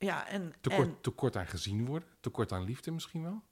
[0.00, 0.52] Ja, en...
[0.60, 2.08] Tekort, en tekort aan gezien worden?
[2.20, 3.42] Tekort aan liefde misschien wel?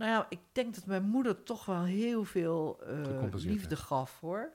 [0.00, 3.74] nou ja, ik denk dat mijn moeder toch wel heel veel eh, liefde heeft.
[3.74, 4.52] gaf, hoor.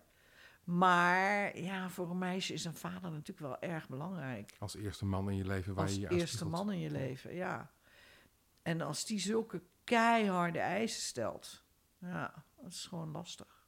[0.64, 4.56] Maar ja, voor een meisje is een vader natuurlijk wel erg belangrijk.
[4.60, 6.92] Als eerste man in je leven waar als je je aan eerste man in je
[6.92, 7.72] leven, ja.
[8.62, 11.64] En als die zulke keiharde eisen stelt,
[11.98, 13.68] ja, dat is gewoon lastig.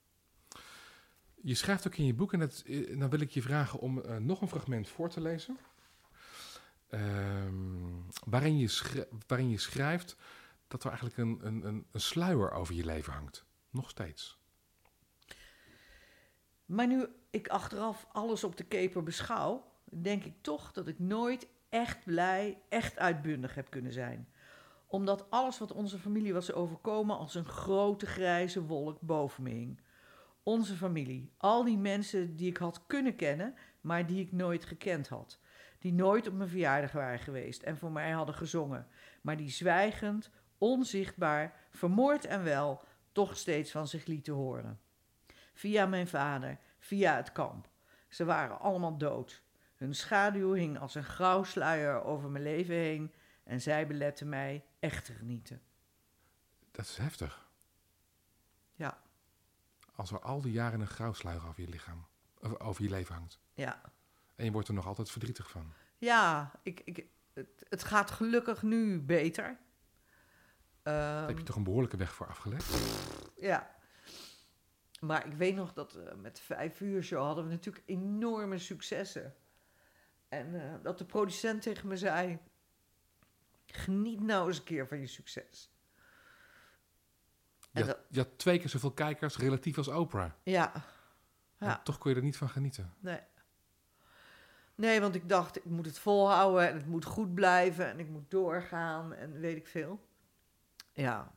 [1.36, 4.02] Je schrijft ook in je boek, en dat, eh, dan wil ik je vragen om
[4.02, 5.58] eh, nog een fragment voor te lezen.
[6.90, 10.18] Ehm, waarin, je waarin je schrijft
[10.68, 13.46] dat er eigenlijk een, een, een, een sluier over je leven hangt.
[13.70, 14.40] Nog steeds.
[16.66, 21.48] Maar nu ik achteraf alles op de keper beschouw, denk ik toch dat ik nooit
[21.70, 24.30] echt blij, echt uitbundig heb kunnen zijn.
[24.88, 29.82] Omdat alles wat onze familie was overkomen als een grote grijze wolk boven me hing.
[30.44, 35.08] Onze familie, al die mensen die ik had kunnen kennen, maar die ik nooit gekend
[35.08, 35.40] had.
[35.88, 38.88] Die nooit op mijn verjaardag waren geweest en voor mij hadden gezongen,
[39.22, 44.80] maar die zwijgend, onzichtbaar, vermoord en wel, toch steeds van zich lieten horen.
[45.54, 47.70] Via mijn vader, via het kamp.
[48.08, 49.44] Ze waren allemaal dood.
[49.76, 54.66] Hun schaduw hing als een grauw sluier over mijn leven heen en zij beletten mij
[54.80, 55.62] echt te genieten.
[56.72, 57.50] Dat is heftig.
[58.76, 59.02] Ja,
[59.96, 62.08] Als er al die jaren een grauwsluier over je lichaam,
[62.58, 63.40] over je leven hangt.
[63.54, 63.82] ja.
[64.38, 65.74] En je wordt er nog altijd verdrietig van.
[65.98, 69.58] Ja, ik, ik, het, het gaat gelukkig nu beter.
[70.84, 72.74] Daar Ehm, heb je toch een behoorlijke weg voor afgelegd?
[73.36, 73.76] Ja.
[75.00, 79.36] Maar ik weet nog dat eh, met vijf uur show hadden we natuurlijk enorme successen.
[80.28, 82.40] En eh, dat de producent tegen me zei...
[83.66, 85.72] geniet nou eens een keer van je succes.
[87.72, 90.32] Je had, je had twee keer zoveel kijkers relatief als Oprah.
[90.44, 90.72] Ja,
[91.60, 91.82] Ja.
[91.84, 92.94] toch kon je er niet van genieten.
[93.00, 93.20] nee.
[94.78, 98.10] Nee, want ik dacht, ik moet het volhouden en het moet goed blijven en ik
[98.10, 100.00] moet doorgaan en weet ik veel.
[100.94, 101.32] Ja,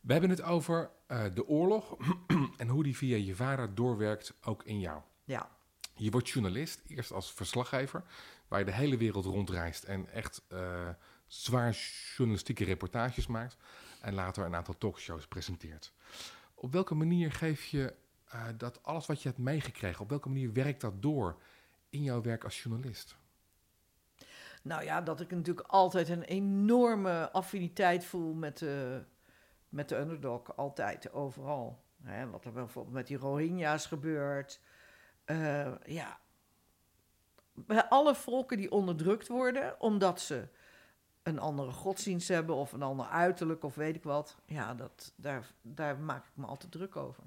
[0.00, 1.96] We hebben het over eh, de oorlog
[2.56, 5.00] en hoe die via je vader doorwerkt ook in jou.
[5.24, 5.48] ja,
[5.94, 8.02] Je wordt journalist, eerst als verslaggever,
[8.48, 10.88] waar je de hele wereld rondreist en echt eh,
[11.26, 11.76] zwaar
[12.16, 13.56] journalistieke reportages maakt.
[14.00, 15.92] En later een aantal talkshows presenteert.
[16.54, 17.94] Op welke manier geef je
[18.24, 21.40] eh, dat alles wat je hebt meegekregen, op welke manier werkt dat door
[21.94, 23.16] in jouw werk als journalist?
[24.62, 29.04] Nou ja, dat ik natuurlijk altijd een enorme affiniteit voel met de,
[29.68, 30.56] met de underdog.
[30.56, 31.82] Altijd, overal.
[32.02, 34.60] Hè, wat er bijvoorbeeld met die Rohingya's gebeurt.
[35.24, 36.18] Eh, ja.
[37.54, 40.48] Bij alle volken die onderdrukt worden, omdat ze
[41.22, 44.36] een andere godsdienst hebben of een ander uiterlijk of weet ik wat.
[44.44, 47.24] Ja, dat, daar, daar maak ik me altijd druk over.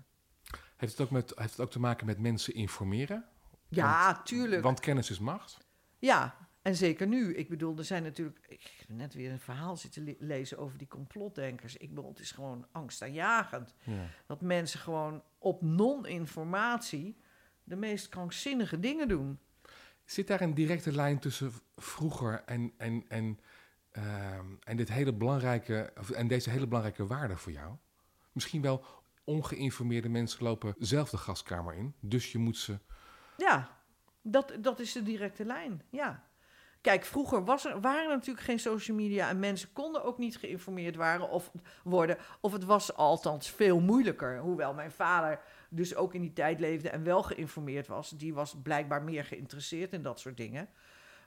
[0.77, 3.25] Heeft het ook, met, heeft het ook te maken met mensen informeren?
[3.69, 4.63] Ja, tuurlijk.
[4.63, 5.57] Want kennis is macht.
[5.99, 7.35] Ja, en zeker nu.
[7.35, 8.45] Ik bedoel, er zijn natuurlijk...
[8.47, 11.77] Ik heb net weer een verhaal zitten le- lezen over die complotdenkers.
[11.77, 13.73] Ik bedoel, het is gewoon angstaanjagend.
[13.83, 14.05] Ja.
[14.25, 17.17] Dat mensen gewoon op non-informatie
[17.63, 19.39] de meest krankzinnige dingen doen.
[20.05, 23.39] Zit daar een directe lijn tussen vroeger en, en, en,
[23.91, 27.75] ehm, en, dit hele belangrijke, en deze hele belangrijke waarde voor jou?
[28.31, 28.85] Misschien wel
[29.23, 32.79] ongeïnformeerde mensen lopen zelf de gaskamer in, dus je moet ze.
[33.37, 33.69] Ja,
[34.21, 36.27] dat, dat is de directe lijn, ja.
[36.81, 39.29] Kijk, vroeger was waren er natuurlijk geen social media...
[39.29, 41.51] en mensen konden ook niet geïnformeerd waren of,
[41.83, 42.17] worden.
[42.41, 44.39] Of het was althans veel moeilijker.
[44.39, 48.09] Hoewel mijn vader dus ook in die tijd leefde en wel geïnformeerd was.
[48.09, 50.69] Die was blijkbaar meer geïnteresseerd in dat soort dingen.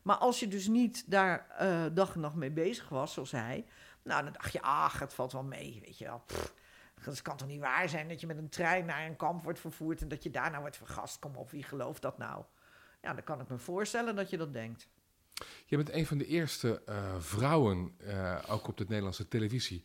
[0.03, 3.64] Maar als je dus niet daar eh, dag en nacht mee bezig was, zoals hij...
[4.03, 6.25] nou, dan dacht je, ach, het valt wel mee, weet je wel.
[7.04, 9.60] Het kan toch niet waar zijn dat je met een trein naar een kamp wordt
[9.60, 10.00] vervoerd...
[10.02, 11.18] en dat je daarna wordt vergast?
[11.18, 12.44] Kom op, wie gelooft dat nou?
[13.02, 14.88] Ja, dan kan ik me voorstellen dat je dat denkt.
[15.66, 19.80] Je bent een van de eerste eh, vrouwen, eh, ook op de Nederlandse televisie,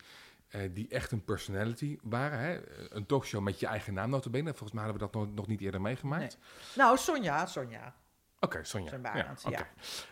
[0.48, 2.38] eh, die echt een personality waren.
[2.38, 2.60] Hè?
[2.94, 4.48] Een talkshow met je eigen naam notabene.
[4.50, 6.38] Volgens mij hadden we dat nog, nog niet eerder meegemaakt.
[6.76, 7.94] Nou, Sonja, Sonja.
[8.40, 8.90] Oké, Sonja.
[9.36, 9.68] Zijn Ja.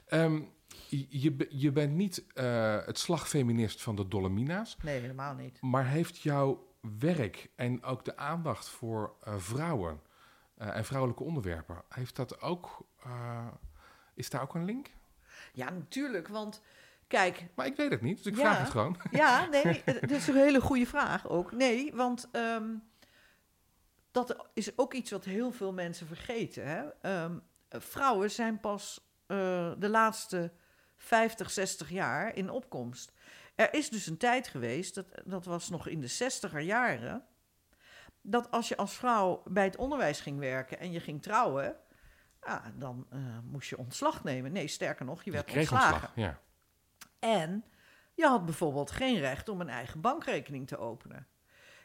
[0.06, 0.40] Ehm,
[0.88, 2.24] je, je, be- je bent niet
[2.84, 5.60] het slagfeminist van de Dolomina's, Nee, helemaal niet.
[5.60, 10.00] maar heeft jouw werk en ook de aandacht voor eh, vrouwen
[10.56, 13.46] eh, en vrouwelijke onderwerpen, heeft dat ook, eh,
[14.14, 14.90] is daar ook een link?
[15.52, 16.62] Ja, natuurlijk, want
[17.06, 18.40] kijk, Maar ik weet het niet, dus ik Ja.
[18.40, 18.96] vraag het gewoon.
[19.10, 21.52] ja, nee, dat is een hele goede vraag ook.
[21.52, 22.74] Nee, want ehm,
[24.10, 26.66] dat is ook iets wat heel veel mensen vergeten.
[26.66, 26.88] Hè?
[27.00, 30.52] Ehm, vrouwen zijn pas de laatste
[30.96, 33.12] 50, 60 jaar in opkomst.
[33.54, 37.24] Er is dus een tijd geweest, dat, dat was nog in de 60er jaren,
[38.20, 41.76] dat als je als vrouw bij het onderwijs ging werken en je ging trouwen,
[42.42, 43.18] ja, dan eh,
[43.50, 44.52] moest je ontslag nemen.
[44.52, 45.92] Nee, sterker nog, je werd ontslagen.
[45.92, 46.40] ontslag, ja.
[47.18, 47.64] En
[48.14, 51.26] je had bijvoorbeeld geen recht om een eigen bankrekening te openen.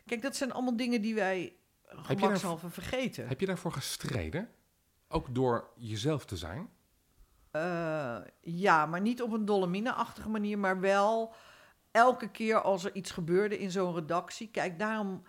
[0.05, 1.55] Kijk, dat zijn allemaal dingen die wij
[1.85, 3.27] gemakshalve vergeten.
[3.27, 4.49] Heb je daarvoor gestreden?
[5.07, 6.69] Ook door jezelf te zijn?
[7.51, 11.33] Eh, ja, maar niet op een Dolomine-achtige manier, maar wel
[11.91, 14.49] elke keer als er iets gebeurde in zo'n redactie.
[14.51, 15.23] Kijk, daarom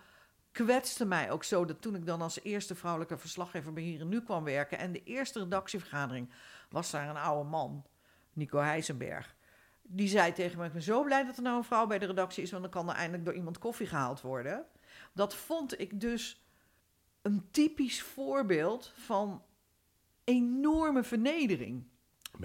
[0.51, 4.09] kwetste mij ook zo dat toen ik dan als eerste vrouwelijke verslaggever bij Hier en
[4.09, 6.29] Nu kwam werken en de eerste redactievergadering
[6.69, 7.85] was daar een oude man,
[8.33, 9.35] Nico Heisenberg.
[9.81, 12.05] Die zei tegen me, ik ben zo blij dat er nou een vrouw bij de
[12.05, 14.65] redactie is, want dan kan er eindelijk door iemand koffie gehaald worden.
[15.13, 16.45] Dat vond ik dus
[17.21, 19.43] een typisch voorbeeld van
[20.23, 21.87] enorme vernedering.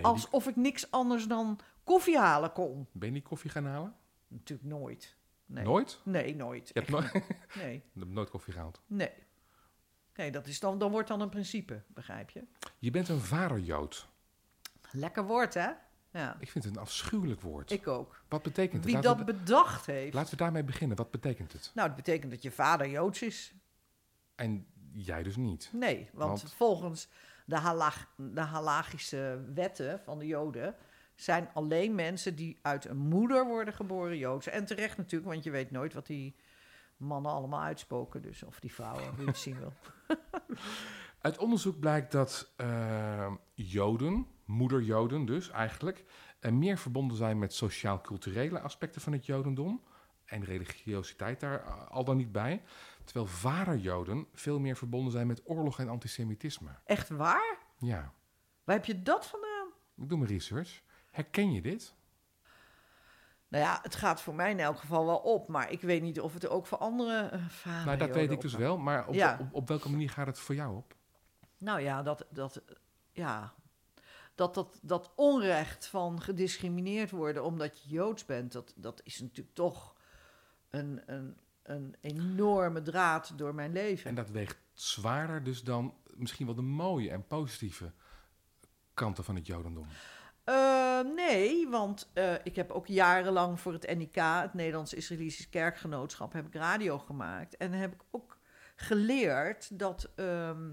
[0.02, 2.86] Alsof ik niks anders dan koffie halen kon.
[2.92, 3.96] ben je die koffie gaan halen?
[4.28, 5.16] Natuurlijk nooit.
[5.46, 5.64] Nee.
[5.64, 6.00] Nooit?
[6.04, 6.68] Nee, nooit.
[6.68, 7.12] Je hebt, nooit.
[7.56, 8.80] Nee, je hebt nooit koffie gehaald.
[8.86, 9.12] nee.
[10.14, 12.44] Nee, dat is dan, dan wordt dan een principe, begrijp je?
[12.78, 14.08] Je bent een vaderjood.
[14.90, 15.70] Lekker woord, hè?
[16.10, 17.70] Ja, Ik vind het een afschuwelijk woord.
[17.70, 18.22] ik ook.
[18.28, 18.84] Wat betekent het?
[18.84, 20.14] Wie Laten, dat we, bedacht heeft.
[20.14, 20.96] laten we daarmee beginnen.
[20.96, 21.70] Wat betekent het?
[21.74, 23.54] Nou, dat betekent dat je vader Joods is.
[24.34, 25.70] En jij dus niet.
[25.72, 26.54] Nee, want, Want?
[26.54, 27.08] volgens
[27.44, 30.74] de, halag, de halagische wetten van de Joden
[31.16, 34.46] zijn alleen mensen die uit een moeder worden geboren Joods.
[34.46, 36.36] En terecht natuurlijk, want je weet nooit wat die
[36.96, 38.22] mannen allemaal uitspoken.
[38.22, 39.72] Dus of die vrouwen, hoe je het zien wil.
[41.20, 46.04] Uit onderzoek blijkt dat eh, Joden, moederjoden dus eigenlijk,
[46.40, 49.82] eh, meer verbonden zijn met sociaal-culturele aspecten van het Jodendom.
[50.24, 52.62] En religiositeit daar eh, al dan niet bij.
[53.04, 56.70] Terwijl vaderjoden veel meer verbonden zijn met oorlog en antisemitisme.
[56.84, 57.58] Echt waar?
[57.78, 58.12] Ja,
[58.64, 59.68] Waar heb je dat vandaan?
[59.96, 60.82] ik doe mijn research.
[61.16, 61.94] Herken je dit?
[63.48, 65.48] Nou ja, het gaat voor mij in elk geval wel op.
[65.48, 67.86] Maar ik weet niet of het ook voor andere uh, vaderen...
[67.86, 68.78] Nou, dat weet ik dus wel.
[68.78, 69.36] Maar op, Ja.
[69.40, 70.94] op, op welke manier gaat het voor jou op?
[71.58, 72.62] Nou ja, dat, dat,
[73.12, 73.54] ja,
[74.34, 79.54] dat, dat, dat onrecht van gediscrimineerd worden omdat je Joods bent, dat, dat is natuurlijk
[79.56, 79.94] toch
[80.70, 84.08] een, een, een enorme draad door mijn leven.
[84.08, 87.92] En dat weegt zwaarder dus dan misschien wel de mooie en positieve
[88.94, 89.86] kanten van het Jodendom.
[90.46, 96.46] Eh, nee, want eh, ik heb ook jarenlang voor het NIK, het Nederlands-Israëlitisch Kerkgenootschap, heb
[96.46, 97.56] ik radio gemaakt.
[97.56, 98.38] En heb ik ook
[98.76, 100.70] geleerd dat, ehm,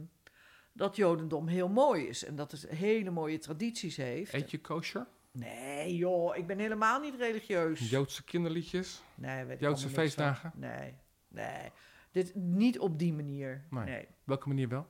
[0.74, 4.34] dat Jodendom heel mooi is en dat het hele mooie tradities heeft.
[4.34, 5.08] Eet je kosher?
[5.32, 7.90] Nee, joh, ik ben helemaal niet religieus.
[7.90, 9.02] Joodse kinderliedjes?
[9.16, 9.94] Nee, weet ik Joodse van.
[9.94, 10.52] feestdagen?
[10.56, 10.94] Nee,
[11.28, 11.72] nee.
[12.12, 13.64] Dit, niet op die manier.
[13.70, 13.84] Nee.
[13.84, 14.08] Nee.
[14.24, 14.88] Welke manier wel?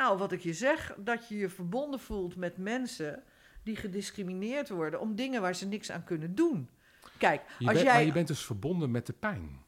[0.00, 3.22] Nou, wat ik je zeg, dat je je verbonden voelt met mensen
[3.62, 6.70] die gediscrimineerd worden om dingen waar ze niks aan kunnen doen.
[7.18, 7.94] Kijk, Je als bent, jij.
[7.94, 9.64] Maar je bent dus verbonden met de pijn.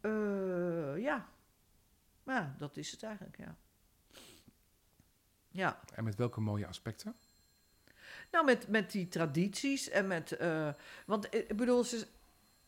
[0.00, 1.28] Eh, ja.
[2.26, 3.56] ja, dat is het eigenlijk, ja.
[5.48, 5.80] Ja.
[5.94, 7.16] En met welke mooie aspecten?
[8.30, 10.32] Nou, met, met die tradities en met.
[10.32, 10.68] eh,
[11.06, 12.06] want eh, ik bedoel, ze,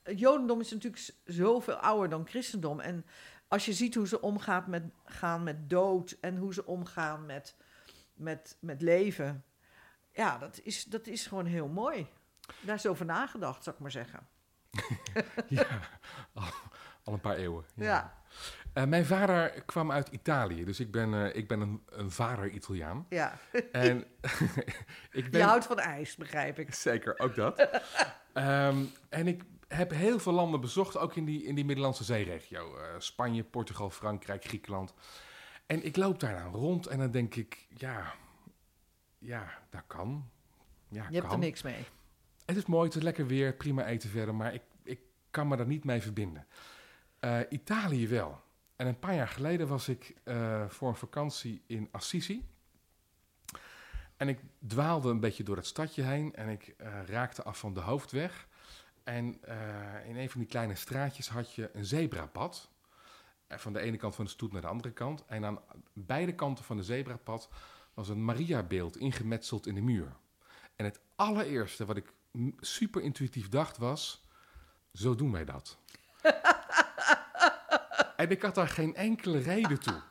[0.02, 2.80] het Jodendom is natuurlijk zoveel ouder dan christendom.
[2.80, 3.04] En
[3.52, 7.56] als je ziet hoe ze omgaan met, gaan met dood en hoe ze omgaan met,
[8.14, 9.44] met, met leven.
[10.12, 12.06] Ja, dat is, dat is gewoon heel mooi.
[12.60, 14.28] Daar is over nagedacht, zou ik maar zeggen.
[15.48, 15.66] ja,
[16.32, 16.42] al,
[17.04, 17.64] al een paar eeuwen.
[17.74, 18.20] Ja,
[18.72, 23.06] Eh, mijn vader kwam uit Italië, dus ik ben, eh, ik ben een, een vader-Italiaan.
[23.08, 23.38] ja.
[23.72, 24.04] En
[25.20, 25.40] ik ben...
[25.40, 26.74] Je houdt van ijs, begrijp ik.
[26.74, 27.68] Zeker, ook dat.
[28.32, 32.76] Ehm, en ik heb heel veel landen bezocht, ook in die, in die Middellandse zeeregio.
[32.76, 34.94] Eh, Spanje, Portugal, Frankrijk, Griekenland.
[35.66, 38.14] En ik loop daar dan rond en dan denk ik, ja,
[39.18, 40.28] ja, dat kan.
[40.88, 41.84] Ja, Je hebt er niks mee.
[42.44, 45.56] Het is mooi, het is lekker weer, prima eten verder, maar ik, ik kan me
[45.56, 46.46] daar niet mee verbinden.
[47.18, 48.40] Eh, Italië wel.
[48.76, 52.48] En een paar jaar geleden was ik eh, voor een vakantie in Assisi.
[54.16, 56.74] En ik dwaalde een beetje door het stadje heen en ik
[57.06, 58.48] raakte af van de hoofdweg.
[59.04, 62.70] En eh, in een van die kleine straatjes had je een zebrapad.
[63.46, 65.24] Eh, van de ene kant van de stoet naar de andere kant.
[65.26, 65.58] En aan
[65.92, 67.48] beide kanten van de zebrapad
[67.94, 70.16] was een Mariabeeld ingemetseld in de muur.
[70.76, 72.12] En het allereerste wat ik
[72.60, 74.26] super intuïtief dacht was:
[74.92, 75.78] zo doen wij dat.
[78.16, 80.02] en ik had daar geen enkele reden toe.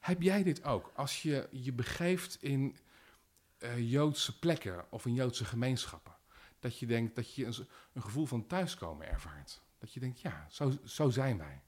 [0.00, 0.92] Heb jij dit ook?
[0.94, 2.76] Als je je begeeft in
[3.58, 6.13] eh, Joodse plekken of in Joodse gemeenschappen,
[6.64, 7.54] dat je denkt dat je een,
[7.92, 9.62] een gevoel van thuiskomen ervaart.
[9.78, 11.62] Dat je denkt, ja, zo, zo zijn wij.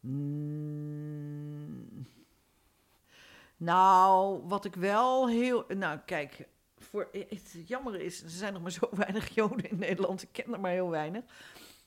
[0.00, 2.06] Mm.
[3.56, 5.64] Nou, wat ik wel heel.
[5.68, 6.48] Nou, kijk.
[6.78, 10.22] Voor, het jammer is, er zijn nog maar zo weinig Joden in Nederland.
[10.22, 11.24] Ik ken er maar heel weinig.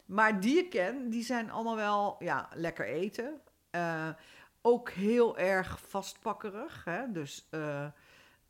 [0.06, 3.42] Maar die ik ken, die zijn allemaal wel ja, lekker eten.
[3.70, 4.10] Eh,
[4.62, 6.84] ook heel erg vastpakkerig.
[6.86, 7.12] Hè?
[7.12, 7.88] Dus eh,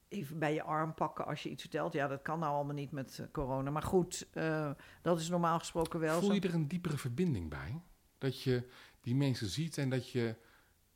[0.09, 1.93] even bij je arm pakken als je iets vertelt.
[1.93, 3.69] Ja, dat kan nou allemaal niet met eh, corona.
[3.71, 6.33] Maar goed, eh, dat is normaal gesproken wel Voel zo.
[6.35, 7.81] je er een diepere verbinding bij?
[8.17, 8.69] Dat je
[9.01, 10.35] die mensen ziet en dat je,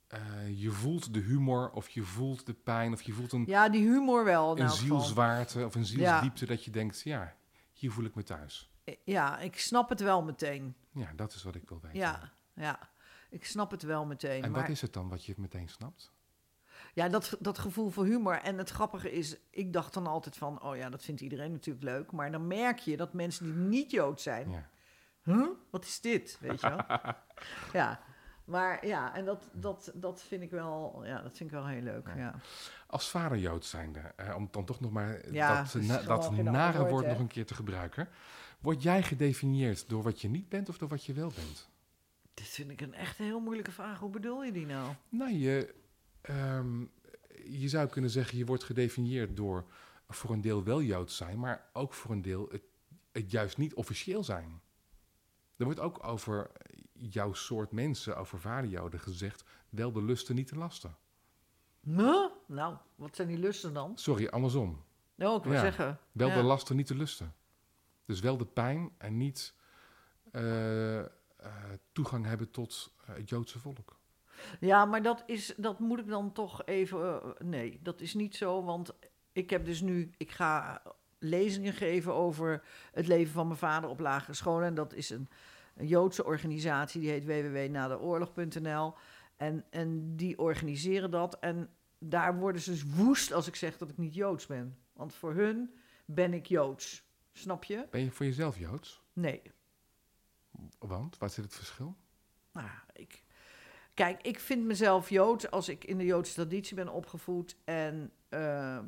[0.08, 3.70] eh, je voelt de humor of je voelt de pijn of je voelt een, Ja,
[3.70, 4.60] die humor wel.
[4.60, 7.36] een zielswaarte of een zielsdiepte dat je denkt, ja,
[7.72, 8.72] hier voel ik me thuis.
[9.04, 10.76] Ja, ik snap het wel meteen.
[10.94, 12.00] Ja, dat is wat ik wil weten.
[12.00, 12.92] Ja, ja.
[13.30, 14.44] Ik snap het wel meteen.
[14.44, 16.12] En maar wat is het dan wat je meteen snapt?
[16.94, 18.34] Ja, dat, dat gevoel voor humor.
[18.42, 21.86] En het grappige is, ik dacht dan altijd van, oh ja, dat vindt iedereen natuurlijk
[21.86, 22.12] leuk.
[22.12, 24.68] Maar dan merk je dat mensen die niet Jood zijn, Ja.
[25.24, 25.48] huh?
[25.70, 26.38] wat is dit?
[26.42, 26.86] Weet je wel?
[27.82, 28.00] ja,
[28.46, 31.82] maar ja, en dat, dat, dat vind ik wel, ja, dat vind ik wel heel
[31.82, 32.08] leuk.
[32.08, 32.16] Ja.
[32.16, 32.36] Ja.
[32.88, 35.72] Als vader Jood zijnde, eh, om dan toch nog maar Ja, dat,
[36.06, 38.08] dat na- nare woord, nog een keer te gebruiken.
[38.60, 41.70] Word jij gedefinieerd door wat je niet bent of door wat je wel bent?
[42.34, 44.00] Dit vind ik een echt heel moeilijke vraag.
[44.00, 44.92] Hoe bedoel je die nou?
[45.10, 45.74] Nou, je,
[46.24, 46.86] ehm,
[47.46, 49.66] je zou kunnen zeggen, je wordt gedefinieerd door
[50.08, 52.64] voor een deel wel Jood zijn, maar ook voor een deel het,
[53.12, 54.62] het juist niet officieel zijn.
[55.58, 56.52] Er wordt ook over
[56.94, 60.96] jouw soort mensen, over vaderjoden gezegd, wel de lusten, niet de lasten.
[61.84, 62.26] Huh?
[62.48, 63.98] Nou, wat zijn die lusten dan?
[63.98, 64.84] Sorry, andersom.
[65.18, 65.60] Oh, ik wil Ja.
[65.60, 66.00] zeggen.
[66.12, 66.36] Wel ja.
[66.36, 67.36] de lasten, niet de lusten.
[68.06, 69.54] Dus wel de pijn en niet
[70.32, 71.08] eh, eh,
[71.92, 74.00] toegang hebben tot eh, het Joodse volk.
[74.60, 77.00] Ja, maar dat, is, dat moet ik dan toch even.
[77.24, 78.64] eh, nee, dat is niet zo.
[78.64, 78.94] Want
[79.32, 80.12] ik heb dus nu.
[80.18, 80.82] Ik ga
[81.20, 84.68] lezingen geven over het leven van mijn vader op lagere scholen.
[84.68, 85.30] En dat is een,
[85.76, 87.02] een Joodse organisatie.
[87.02, 88.94] Die heet www.nadeoorlog.nl.
[89.36, 91.40] En, en die organiseren dat.
[91.40, 91.70] En
[92.00, 94.78] daar worden ze dus woest als ik zeg dat ik niet Joods ben.
[94.94, 95.74] Want voor hun
[96.06, 97.04] ben ik Joods.
[97.32, 97.88] Snap je?
[97.92, 99.02] Ben je voor jezelf Joods?
[99.14, 99.42] Nee.
[100.80, 101.96] Want, waar zit het verschil?
[102.52, 103.23] Nou, ik,
[103.94, 108.86] kijk, ik vind mezelf Joods als ik in de Joodse traditie ben opgevoed en ehm,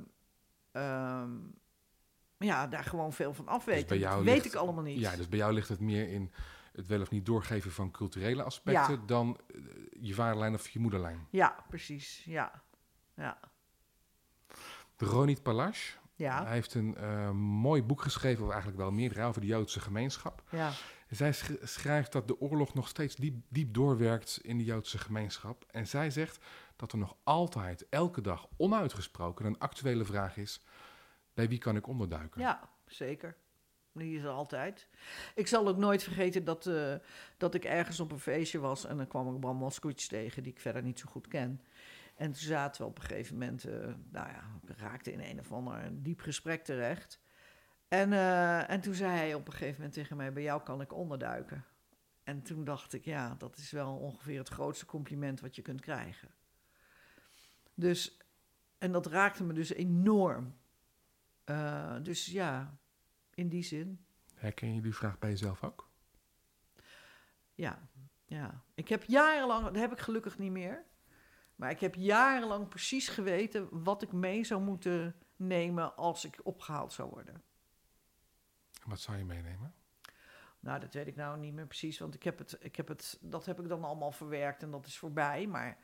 [0.72, 1.32] ehm,
[2.38, 3.90] ja, daar gewoon veel van af weet.
[3.90, 5.00] Dus jou dat weet ik allemaal niet.
[5.00, 6.32] Ja, dus bij jou ligt het meer in
[6.74, 9.02] het wel of niet doorgeven van culturele aspecten Ja.
[9.06, 9.62] dan eh,
[10.00, 11.28] je vaderlijn of je moederlijn.
[11.30, 12.24] Ja, precies.
[12.26, 12.64] Ja.
[13.16, 13.40] Ja.
[14.98, 16.44] Ronit Palash, Ja.
[16.44, 20.44] hij heeft een eh, mooi boek geschreven, of eigenlijk wel meerdere, over de Joodse gemeenschap.
[20.52, 20.72] Ja.
[21.16, 25.66] Zij sch- schrijft dat de oorlog nog steeds diep, diep doorwerkt in de Joodse gemeenschap.
[25.72, 26.46] En zij zegt
[26.76, 30.62] dat er nog altijd, elke dag, onuitgesproken een actuele vraag is:
[31.34, 32.42] bij wie kan ik onderduiken?
[32.42, 33.36] Ja, zeker.
[33.92, 34.88] Die is er altijd.
[35.36, 36.96] Ik zal ook nooit vergeten dat, eh,
[37.38, 40.52] dat ik ergens op een feestje was en dan kwam ik Bram Moskowitz tegen, die
[40.52, 41.62] ik verder niet zo goed ken.
[42.16, 43.74] En toen zaten we op een gegeven moment, eh,
[44.12, 47.20] nou ja, raakten in een of ander diep gesprek terecht.
[47.88, 50.82] En, eh, en toen zei hij op een gegeven moment tegen mij, bij jou kan
[50.82, 51.66] ik onderduiken.
[52.24, 55.82] En toen dacht ik, ja, dat is wel ongeveer het grootste compliment wat je kunt
[55.82, 56.30] krijgen.
[57.74, 58.18] Dus,
[58.78, 60.56] en dat raakte me dus enorm.
[61.44, 62.78] Eh, dus ja,
[63.34, 64.06] in die zin,
[64.36, 65.90] Herken je die vraag bij jezelf ook?
[67.54, 67.90] ja,
[68.26, 68.64] ja.
[68.74, 70.86] Ik heb jarenlang, dat heb ik gelukkig niet meer,
[71.56, 76.94] maar ik heb jarenlang precies geweten wat ik mee zou moeten nemen als ik opgehaald
[76.94, 77.44] zou worden.
[78.86, 79.74] Wat zou je meenemen?
[80.60, 83.18] Nou, dat weet ik nou niet meer precies, want ik heb het, ik heb het,
[83.22, 85.48] dat heb ik dan allemaal verwerkt en dat is voorbij.
[85.48, 85.78] Maar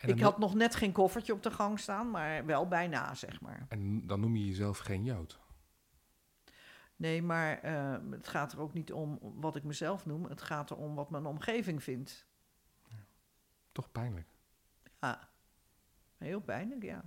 [0.00, 3.66] ik had nog net geen koffertje op de gang staan, maar wel bijna, zeg maar.
[3.68, 5.40] en dan noem je jezelf geen Jood.
[6.96, 10.24] Nee, maar eh, het gaat er ook niet om wat ik mezelf noem.
[10.24, 12.26] Het gaat erom wat mijn omgeving vindt.
[13.72, 14.28] Toch pijnlijk.
[15.00, 15.28] Ja,
[16.18, 17.04] heel pijnlijk, ja.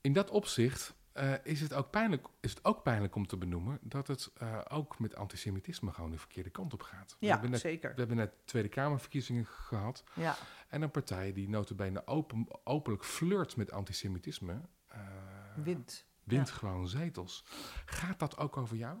[0.00, 3.78] In dat opzicht eh, is, het ook pijnlijk, is het ook pijnlijk om te benoemen
[3.82, 7.16] dat het eh, ook met antisemitisme gewoon de verkeerde kant op gaat.
[7.20, 7.90] we, Ja, hebben net, zeker.
[7.90, 10.04] we hebben net Tweede Kamerverkiezingen gehad.
[10.14, 10.36] Ja,
[10.68, 15.00] En een partij die notabene open, openlijk flirt met antisemitisme, eh,
[15.54, 16.44] wint Ja.
[16.44, 17.44] gewoon zetels.
[17.86, 18.98] Gaat dat ook over jou?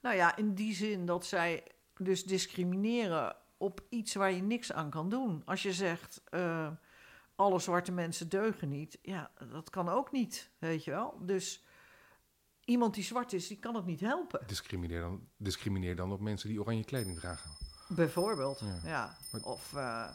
[0.00, 1.64] Nou ja, in die zin dat zij
[1.96, 5.42] dus discrimineren op iets waar je niks aan kan doen.
[5.44, 6.22] Als je zegt,
[7.36, 8.98] alle zwarte mensen deugen niet.
[9.02, 11.18] Ja, dat kan ook niet, weet je wel.
[11.20, 11.64] Dus
[12.64, 14.46] iemand die zwart is, die kan het niet helpen.
[14.46, 17.50] Discrimineer dan, discrimineer dan op mensen die oranje kleding dragen.
[17.88, 19.16] Bijvoorbeeld, Ja.
[19.42, 20.08] Of, eh,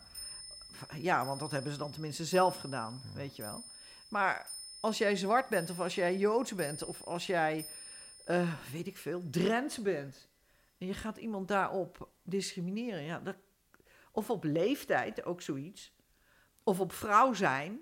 [0.96, 3.64] ja, want dat hebben ze dan tenminste zelf gedaan, weet je wel.
[4.10, 4.48] Maar
[4.80, 7.68] als jij zwart bent, of als jij Joods bent, of als jij,
[8.26, 10.28] eh, weet ik veel, Drents bent...
[10.78, 13.36] en je gaat iemand daarop discrimineren, ja, dat,
[14.12, 15.94] of op leeftijd, ook zoiets...
[16.64, 17.80] of op vrouw zijn,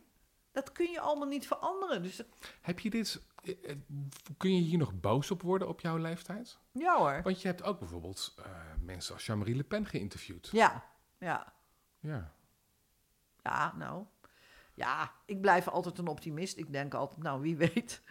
[0.51, 2.03] dat kun je allemaal niet veranderen.
[2.03, 2.25] Dus dat-
[2.61, 3.75] Heb je dit, eh, eh,
[4.38, 6.59] kun je hier nog boos op worden op jouw leeftijd?
[6.71, 7.21] ja hoor.
[7.23, 8.45] Want je hebt ook bijvoorbeeld eh,
[8.82, 10.49] mensen als Jean-Marie Le Pen geïnterviewd.
[10.51, 10.84] Ja,
[11.17, 11.53] ja.
[11.99, 12.34] Ja.
[13.43, 14.05] Ja, nou.
[14.73, 16.57] Ja, ik blijf altijd een optimist.
[16.57, 18.01] Ik denk altijd, nou, wie weet.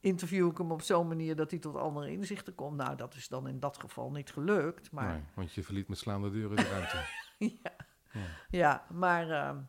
[0.00, 2.76] Interview ik hem op zo'n manier dat hij tot andere inzichten komt.
[2.76, 4.90] Nou, dat is dan in dat geval niet gelukt.
[4.90, 6.96] Maar Nee, want je verliet met slaande deuren de ruimte.
[7.38, 7.70] ja.
[8.12, 8.20] Ja.
[8.50, 9.30] ja, maar.
[9.30, 9.60] ehm,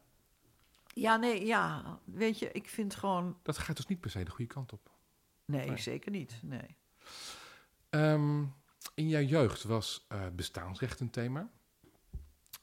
[0.94, 2.00] ja, nee, ja.
[2.06, 3.40] Weet je, ik vind gewoon.
[3.44, 4.92] Dat gaat dus niet per se de goede kant op.
[5.46, 5.78] Nee, Nee.
[5.78, 6.40] zeker niet.
[6.42, 6.78] Nee.
[7.90, 8.46] Ehm,
[8.94, 11.50] in jouw jeugd was eh, bestaansrecht een thema.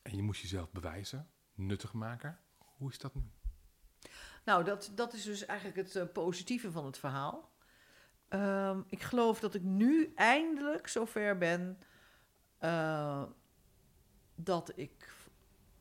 [0.02, 2.38] En je moest jezelf bewijzen, nuttig maken.
[2.58, 3.30] Hoe is dat nu?
[4.44, 7.52] Nou, dat, dat is dus eigenlijk het eh, positieve van het verhaal.
[8.28, 11.78] Ehm, ik geloof dat ik nu eindelijk zover ben
[12.58, 13.22] eh,
[14.34, 15.12] dat ik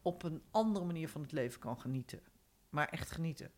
[0.02, 2.22] op een andere manier van het leven kan genieten.
[2.70, 3.52] Maar echt genieten.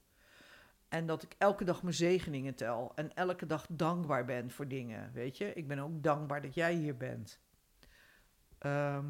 [0.89, 2.91] En dat ik elke dag mijn zegeningen tel.
[2.95, 5.11] En elke dag dankbaar ben voor dingen.
[5.13, 7.39] Weet je, ik ben ook dankbaar dat jij hier bent.
[8.57, 9.05] Ehm,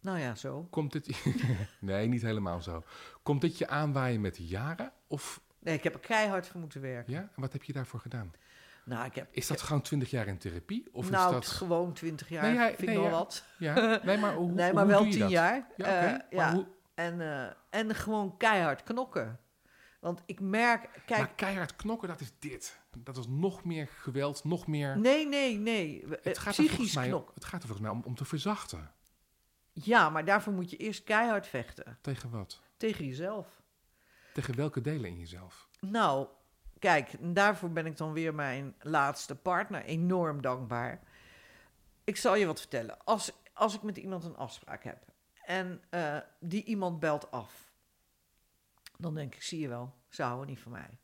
[0.00, 0.66] nou ja, zo.
[0.70, 1.24] Komt dit...
[1.80, 2.82] nee, niet helemaal zo.
[3.22, 4.92] Komt dit je aanwaaien met de jaren?
[5.06, 7.12] Of Nee, ik heb er keihard voor moeten werken.
[7.12, 8.32] ja, en wat heb je daarvoor gedaan?
[8.84, 10.88] Nou, ik heb, Is dat gewoon twintig jaar in therapie?
[10.92, 11.46] Of nou, is dat...
[11.46, 13.10] gewoon 20 jaar Nee, ja, vind ik nee, ja.
[13.10, 13.44] wat.
[13.58, 15.30] Ja, nee, maar hoe, nee, maar hoe wel doe je 10 dat?
[15.30, 15.66] jaar.
[15.76, 16.36] Ja, Eh.
[16.36, 16.66] Maar hoe-
[16.98, 19.40] En, eh, en gewoon keihard knokken.
[20.00, 22.78] Want ik merk, kijk, maar keihard knokken, dat is dit.
[22.98, 24.98] Dat is nog meer geweld, nog meer...
[24.98, 26.04] nee, nee, nee.
[26.22, 27.30] het, gaat er Psychisch mij, knok.
[27.34, 28.90] het gaat er volgens mij om, om te verzachten.
[29.72, 31.98] Ja, maar daarvoor moet je eerst keihard vechten.
[32.00, 32.60] Tegen wat?
[32.76, 33.62] Tegen jezelf.
[34.34, 35.68] Tegen welke delen in jezelf?
[35.80, 36.26] Nou,
[36.78, 41.00] kijk, daarvoor ben ik dan weer mijn laatste partner enorm dankbaar.
[42.04, 43.04] Ik zal je wat vertellen.
[43.04, 45.07] Als, als ik met iemand een afspraak heb
[45.48, 47.72] en eh, die iemand belt af,
[48.96, 50.98] dan denk ik, zie je wel, ze houden niet van mij.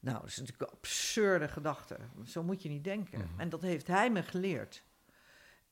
[0.00, 1.98] Nou, dat is natuurlijk een absurde gedachte.
[2.24, 3.18] Zo moet je niet denken.
[3.18, 3.40] Mhm.
[3.40, 4.84] En dat heeft hij me geleerd.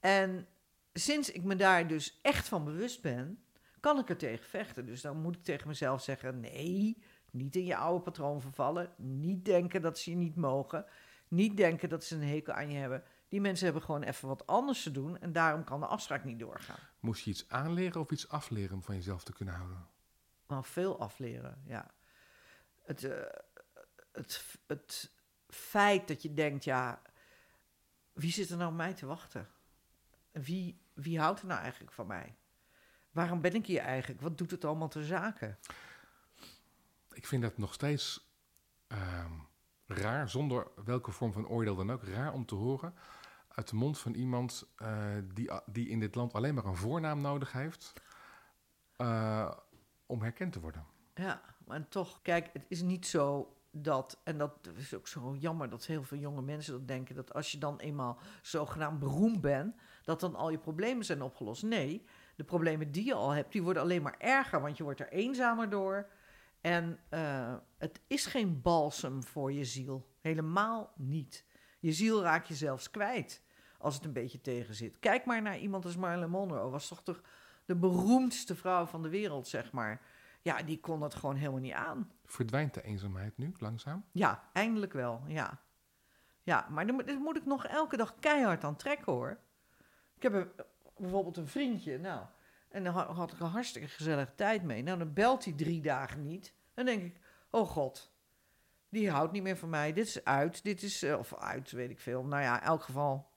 [0.00, 0.46] En
[0.92, 3.42] sinds ik me daar dus echt van bewust ben,
[3.80, 4.86] kan ik er tegen vechten.
[4.86, 8.92] Dus dan moet ik tegen mezelf zeggen: nee, niet in je oude patroon vervallen.
[8.96, 10.86] Niet denken dat ze je niet mogen.
[11.28, 13.04] Niet denken dat ze een hekel aan je hebben.
[13.28, 16.38] Die mensen hebben gewoon even wat anders te doen en daarom kan de afspraak niet
[16.38, 16.78] doorgaan.
[17.00, 19.86] Moest je iets aanleren of iets afleren om van jezelf te kunnen houden?
[20.46, 21.90] Nou, veel afleren, ja.
[22.82, 23.22] Het, eh,
[24.12, 25.10] het, het
[25.48, 27.02] feit dat je denkt, ja,
[28.12, 29.48] wie zit er nou op mij te wachten?
[30.32, 32.36] Wie, wie houdt er nou eigenlijk van mij?
[33.10, 34.20] Waarom ben ik hier eigenlijk?
[34.20, 35.56] Wat doet het allemaal ter zake?
[37.12, 38.30] Ik vind dat nog steeds
[38.86, 39.32] ehm,
[39.86, 42.94] raar, zonder welke vorm van oordeel dan ook, raar om te horen
[43.58, 47.20] uit de mond van iemand eh, die, die in dit land alleen maar een voornaam
[47.20, 47.92] nodig heeft
[48.96, 49.50] eh,
[50.06, 50.84] om herkend te worden.
[51.14, 55.70] Ja, maar toch, kijk, het is niet zo dat, en dat is ook zo jammer
[55.70, 59.76] dat heel veel jonge mensen dat denken, dat als je dan eenmaal zogenaamd beroemd bent,
[60.02, 61.62] dat dan al je problemen zijn opgelost.
[61.62, 62.04] Nee,
[62.36, 65.12] de problemen die je al hebt, die worden alleen maar erger, want je wordt er
[65.12, 66.08] eenzamer door.
[66.60, 70.14] En eh, het is geen balsem voor je ziel.
[70.20, 71.44] Helemaal niet.
[71.80, 73.46] Je ziel raak je zelfs kwijt
[73.78, 74.98] als het een beetje tegen zit.
[74.98, 76.70] Kijk maar naar iemand als Marilyn Monroe.
[76.70, 77.16] Was toch de,
[77.64, 80.00] de beroemdste vrouw van de wereld, zeg maar.
[80.42, 82.10] Ja, die kon dat gewoon helemaal niet aan.
[82.24, 84.04] Verdwijnt de eenzaamheid nu langzaam?
[84.12, 85.60] Ja, eindelijk wel, ja.
[86.42, 89.38] Ja, maar daar moet- ik nog elke dag keihard aan trekken, hoor.
[90.16, 90.50] Ik heb een-
[90.96, 92.26] bijvoorbeeld een vriendje, nou...
[92.68, 94.82] En dan ha- had ik een hartstikke gezellige tijd mee.
[94.82, 96.54] Nou, dan belt hij drie dagen niet.
[96.74, 97.20] Dan denk ik,
[97.50, 98.12] oh god,
[98.88, 99.92] die houdt niet meer van mij.
[99.92, 101.02] Dit is uit, dit is...
[101.02, 102.24] eh, of uit, weet ik veel.
[102.24, 103.27] Nou ja, in elk geval...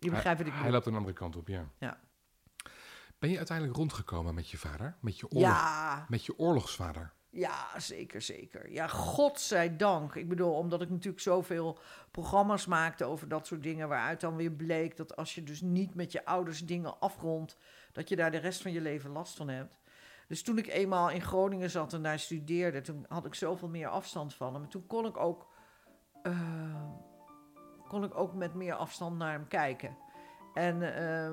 [0.00, 1.68] Je begrijpt wat ik Hij loopt een andere kant op, ja.
[1.78, 2.00] Ja.
[3.18, 4.96] Ben je uiteindelijk rondgekomen met je vader?
[5.00, 7.12] Met je, oorlog, Ja, met je oorlogsvader?
[7.30, 8.70] Ja, zeker, zeker.
[8.70, 10.14] Ja, godzijdank.
[10.14, 11.78] Ik bedoel, omdat ik natuurlijk zoveel
[12.10, 15.94] programma's maakte over dat soort dingen, waaruit dan weer bleek dat als je dus niet
[15.94, 17.56] met je ouders dingen afrondt,
[17.92, 19.78] dat je daar de rest van je leven last van hebt.
[20.28, 23.88] Dus toen ik eenmaal in Groningen zat en daar studeerde, toen had ik zoveel meer
[23.88, 24.62] afstand van hem.
[24.62, 25.48] En toen kon ik ook,
[26.22, 26.84] eh,
[27.90, 29.96] kon ik ook met meer afstand naar hem kijken.
[30.54, 31.26] En, eh,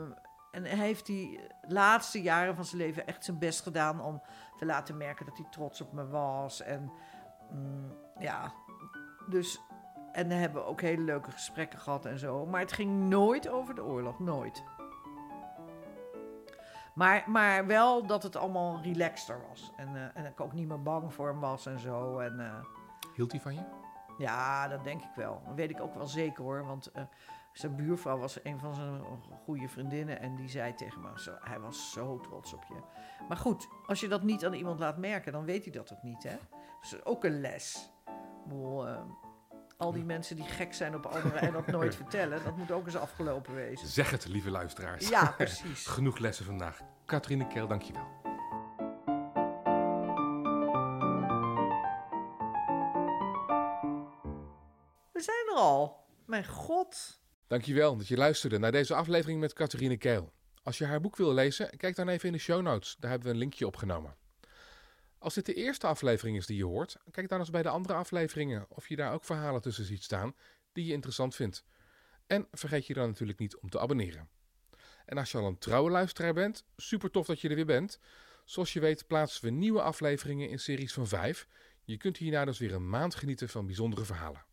[0.51, 4.21] en hij heeft die laatste jaren van zijn leven echt zijn best gedaan om
[4.57, 6.61] te laten merken dat hij trots op me was.
[6.61, 6.91] En
[7.51, 8.53] mm, ja,
[9.27, 9.61] dus.
[10.11, 12.45] En we hebben ook hele leuke gesprekken gehad en zo.
[12.45, 14.63] Maar het ging nooit over de oorlog, nooit.
[16.93, 19.71] Maar, maar wel dat het allemaal relaxter was.
[19.75, 22.19] En, eh, en ik ook niet meer bang voor hem was en zo.
[22.19, 22.63] En eh,
[23.17, 23.61] Hield hij van je?
[24.17, 25.41] Ja, dat denk ik wel.
[25.45, 26.65] Dat weet ik ook wel zeker hoor.
[26.65, 27.03] Want eh,
[27.53, 29.01] zijn buurvrouw was een van zijn
[29.43, 30.19] goede vriendinnen.
[30.19, 32.81] En die zei tegen me, zo, hij was zo trots op je.
[33.27, 36.03] Maar goed, als je dat niet aan iemand laat merken, dan weet hij dat ook
[36.03, 36.23] niet.
[36.23, 36.35] Hè?
[36.81, 37.89] Dus dat is ook een les.
[38.49, 39.01] Eh,
[39.77, 42.85] al die mensen die gek zijn op anderen en dat nooit vertellen, dat moet ook
[42.85, 43.87] eens afgelopen wezen.
[43.87, 45.09] Zeg het, lieve luisteraars.
[45.09, 45.85] Ja, precies.
[45.95, 46.81] Genoeg lessen vandaag.
[47.05, 48.07] Katrine Kel, dankjewel.
[56.25, 57.19] Mijn god.
[57.47, 60.33] Dankjewel dat je luisterde naar deze aflevering met Catharine Keel.
[60.63, 62.95] Als je haar boek wil lezen, kijk dan even in de show notes.
[62.99, 64.15] Daar hebben we een linkje opgenomen.
[65.17, 67.93] Als dit de eerste aflevering is die je hoort, kijk dan eens bij de andere
[67.93, 70.35] afleveringen of je daar ook verhalen tussen ziet staan
[70.71, 71.63] die je interessant vindt.
[72.27, 74.29] En vergeet je dan natuurlijk niet om te abonneren.
[75.05, 77.99] En als je al een trouwe luisteraar bent, super tof dat je er weer bent.
[78.45, 81.47] Zoals je weet plaatsen we nieuwe afleveringen in series van vijf.
[81.83, 84.46] Je kunt hierna dus weer een maand genieten van bijzondere verhalen.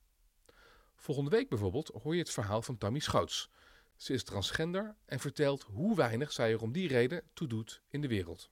[1.05, 3.51] Volgende week bijvoorbeeld hoor je het verhaal van Tammy Schoots.
[3.97, 8.01] Ze is transgender en vertelt hoe weinig zij er om die reden toe doet in
[8.01, 8.51] de wereld.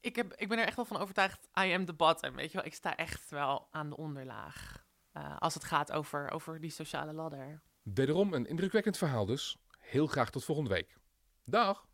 [0.00, 2.56] Ik, heb, ik ben er echt wel van overtuigd, I am the bottom, weet je
[2.56, 2.66] wel.
[2.66, 4.84] Ik sta echt wel aan de onderlaag.
[5.12, 7.62] eh, als het gaat over, over die sociale ladder.
[7.82, 9.56] Wederom een indrukwekkend verhaal dus.
[9.78, 10.96] Heel graag tot volgende week.
[11.44, 11.86] Dag!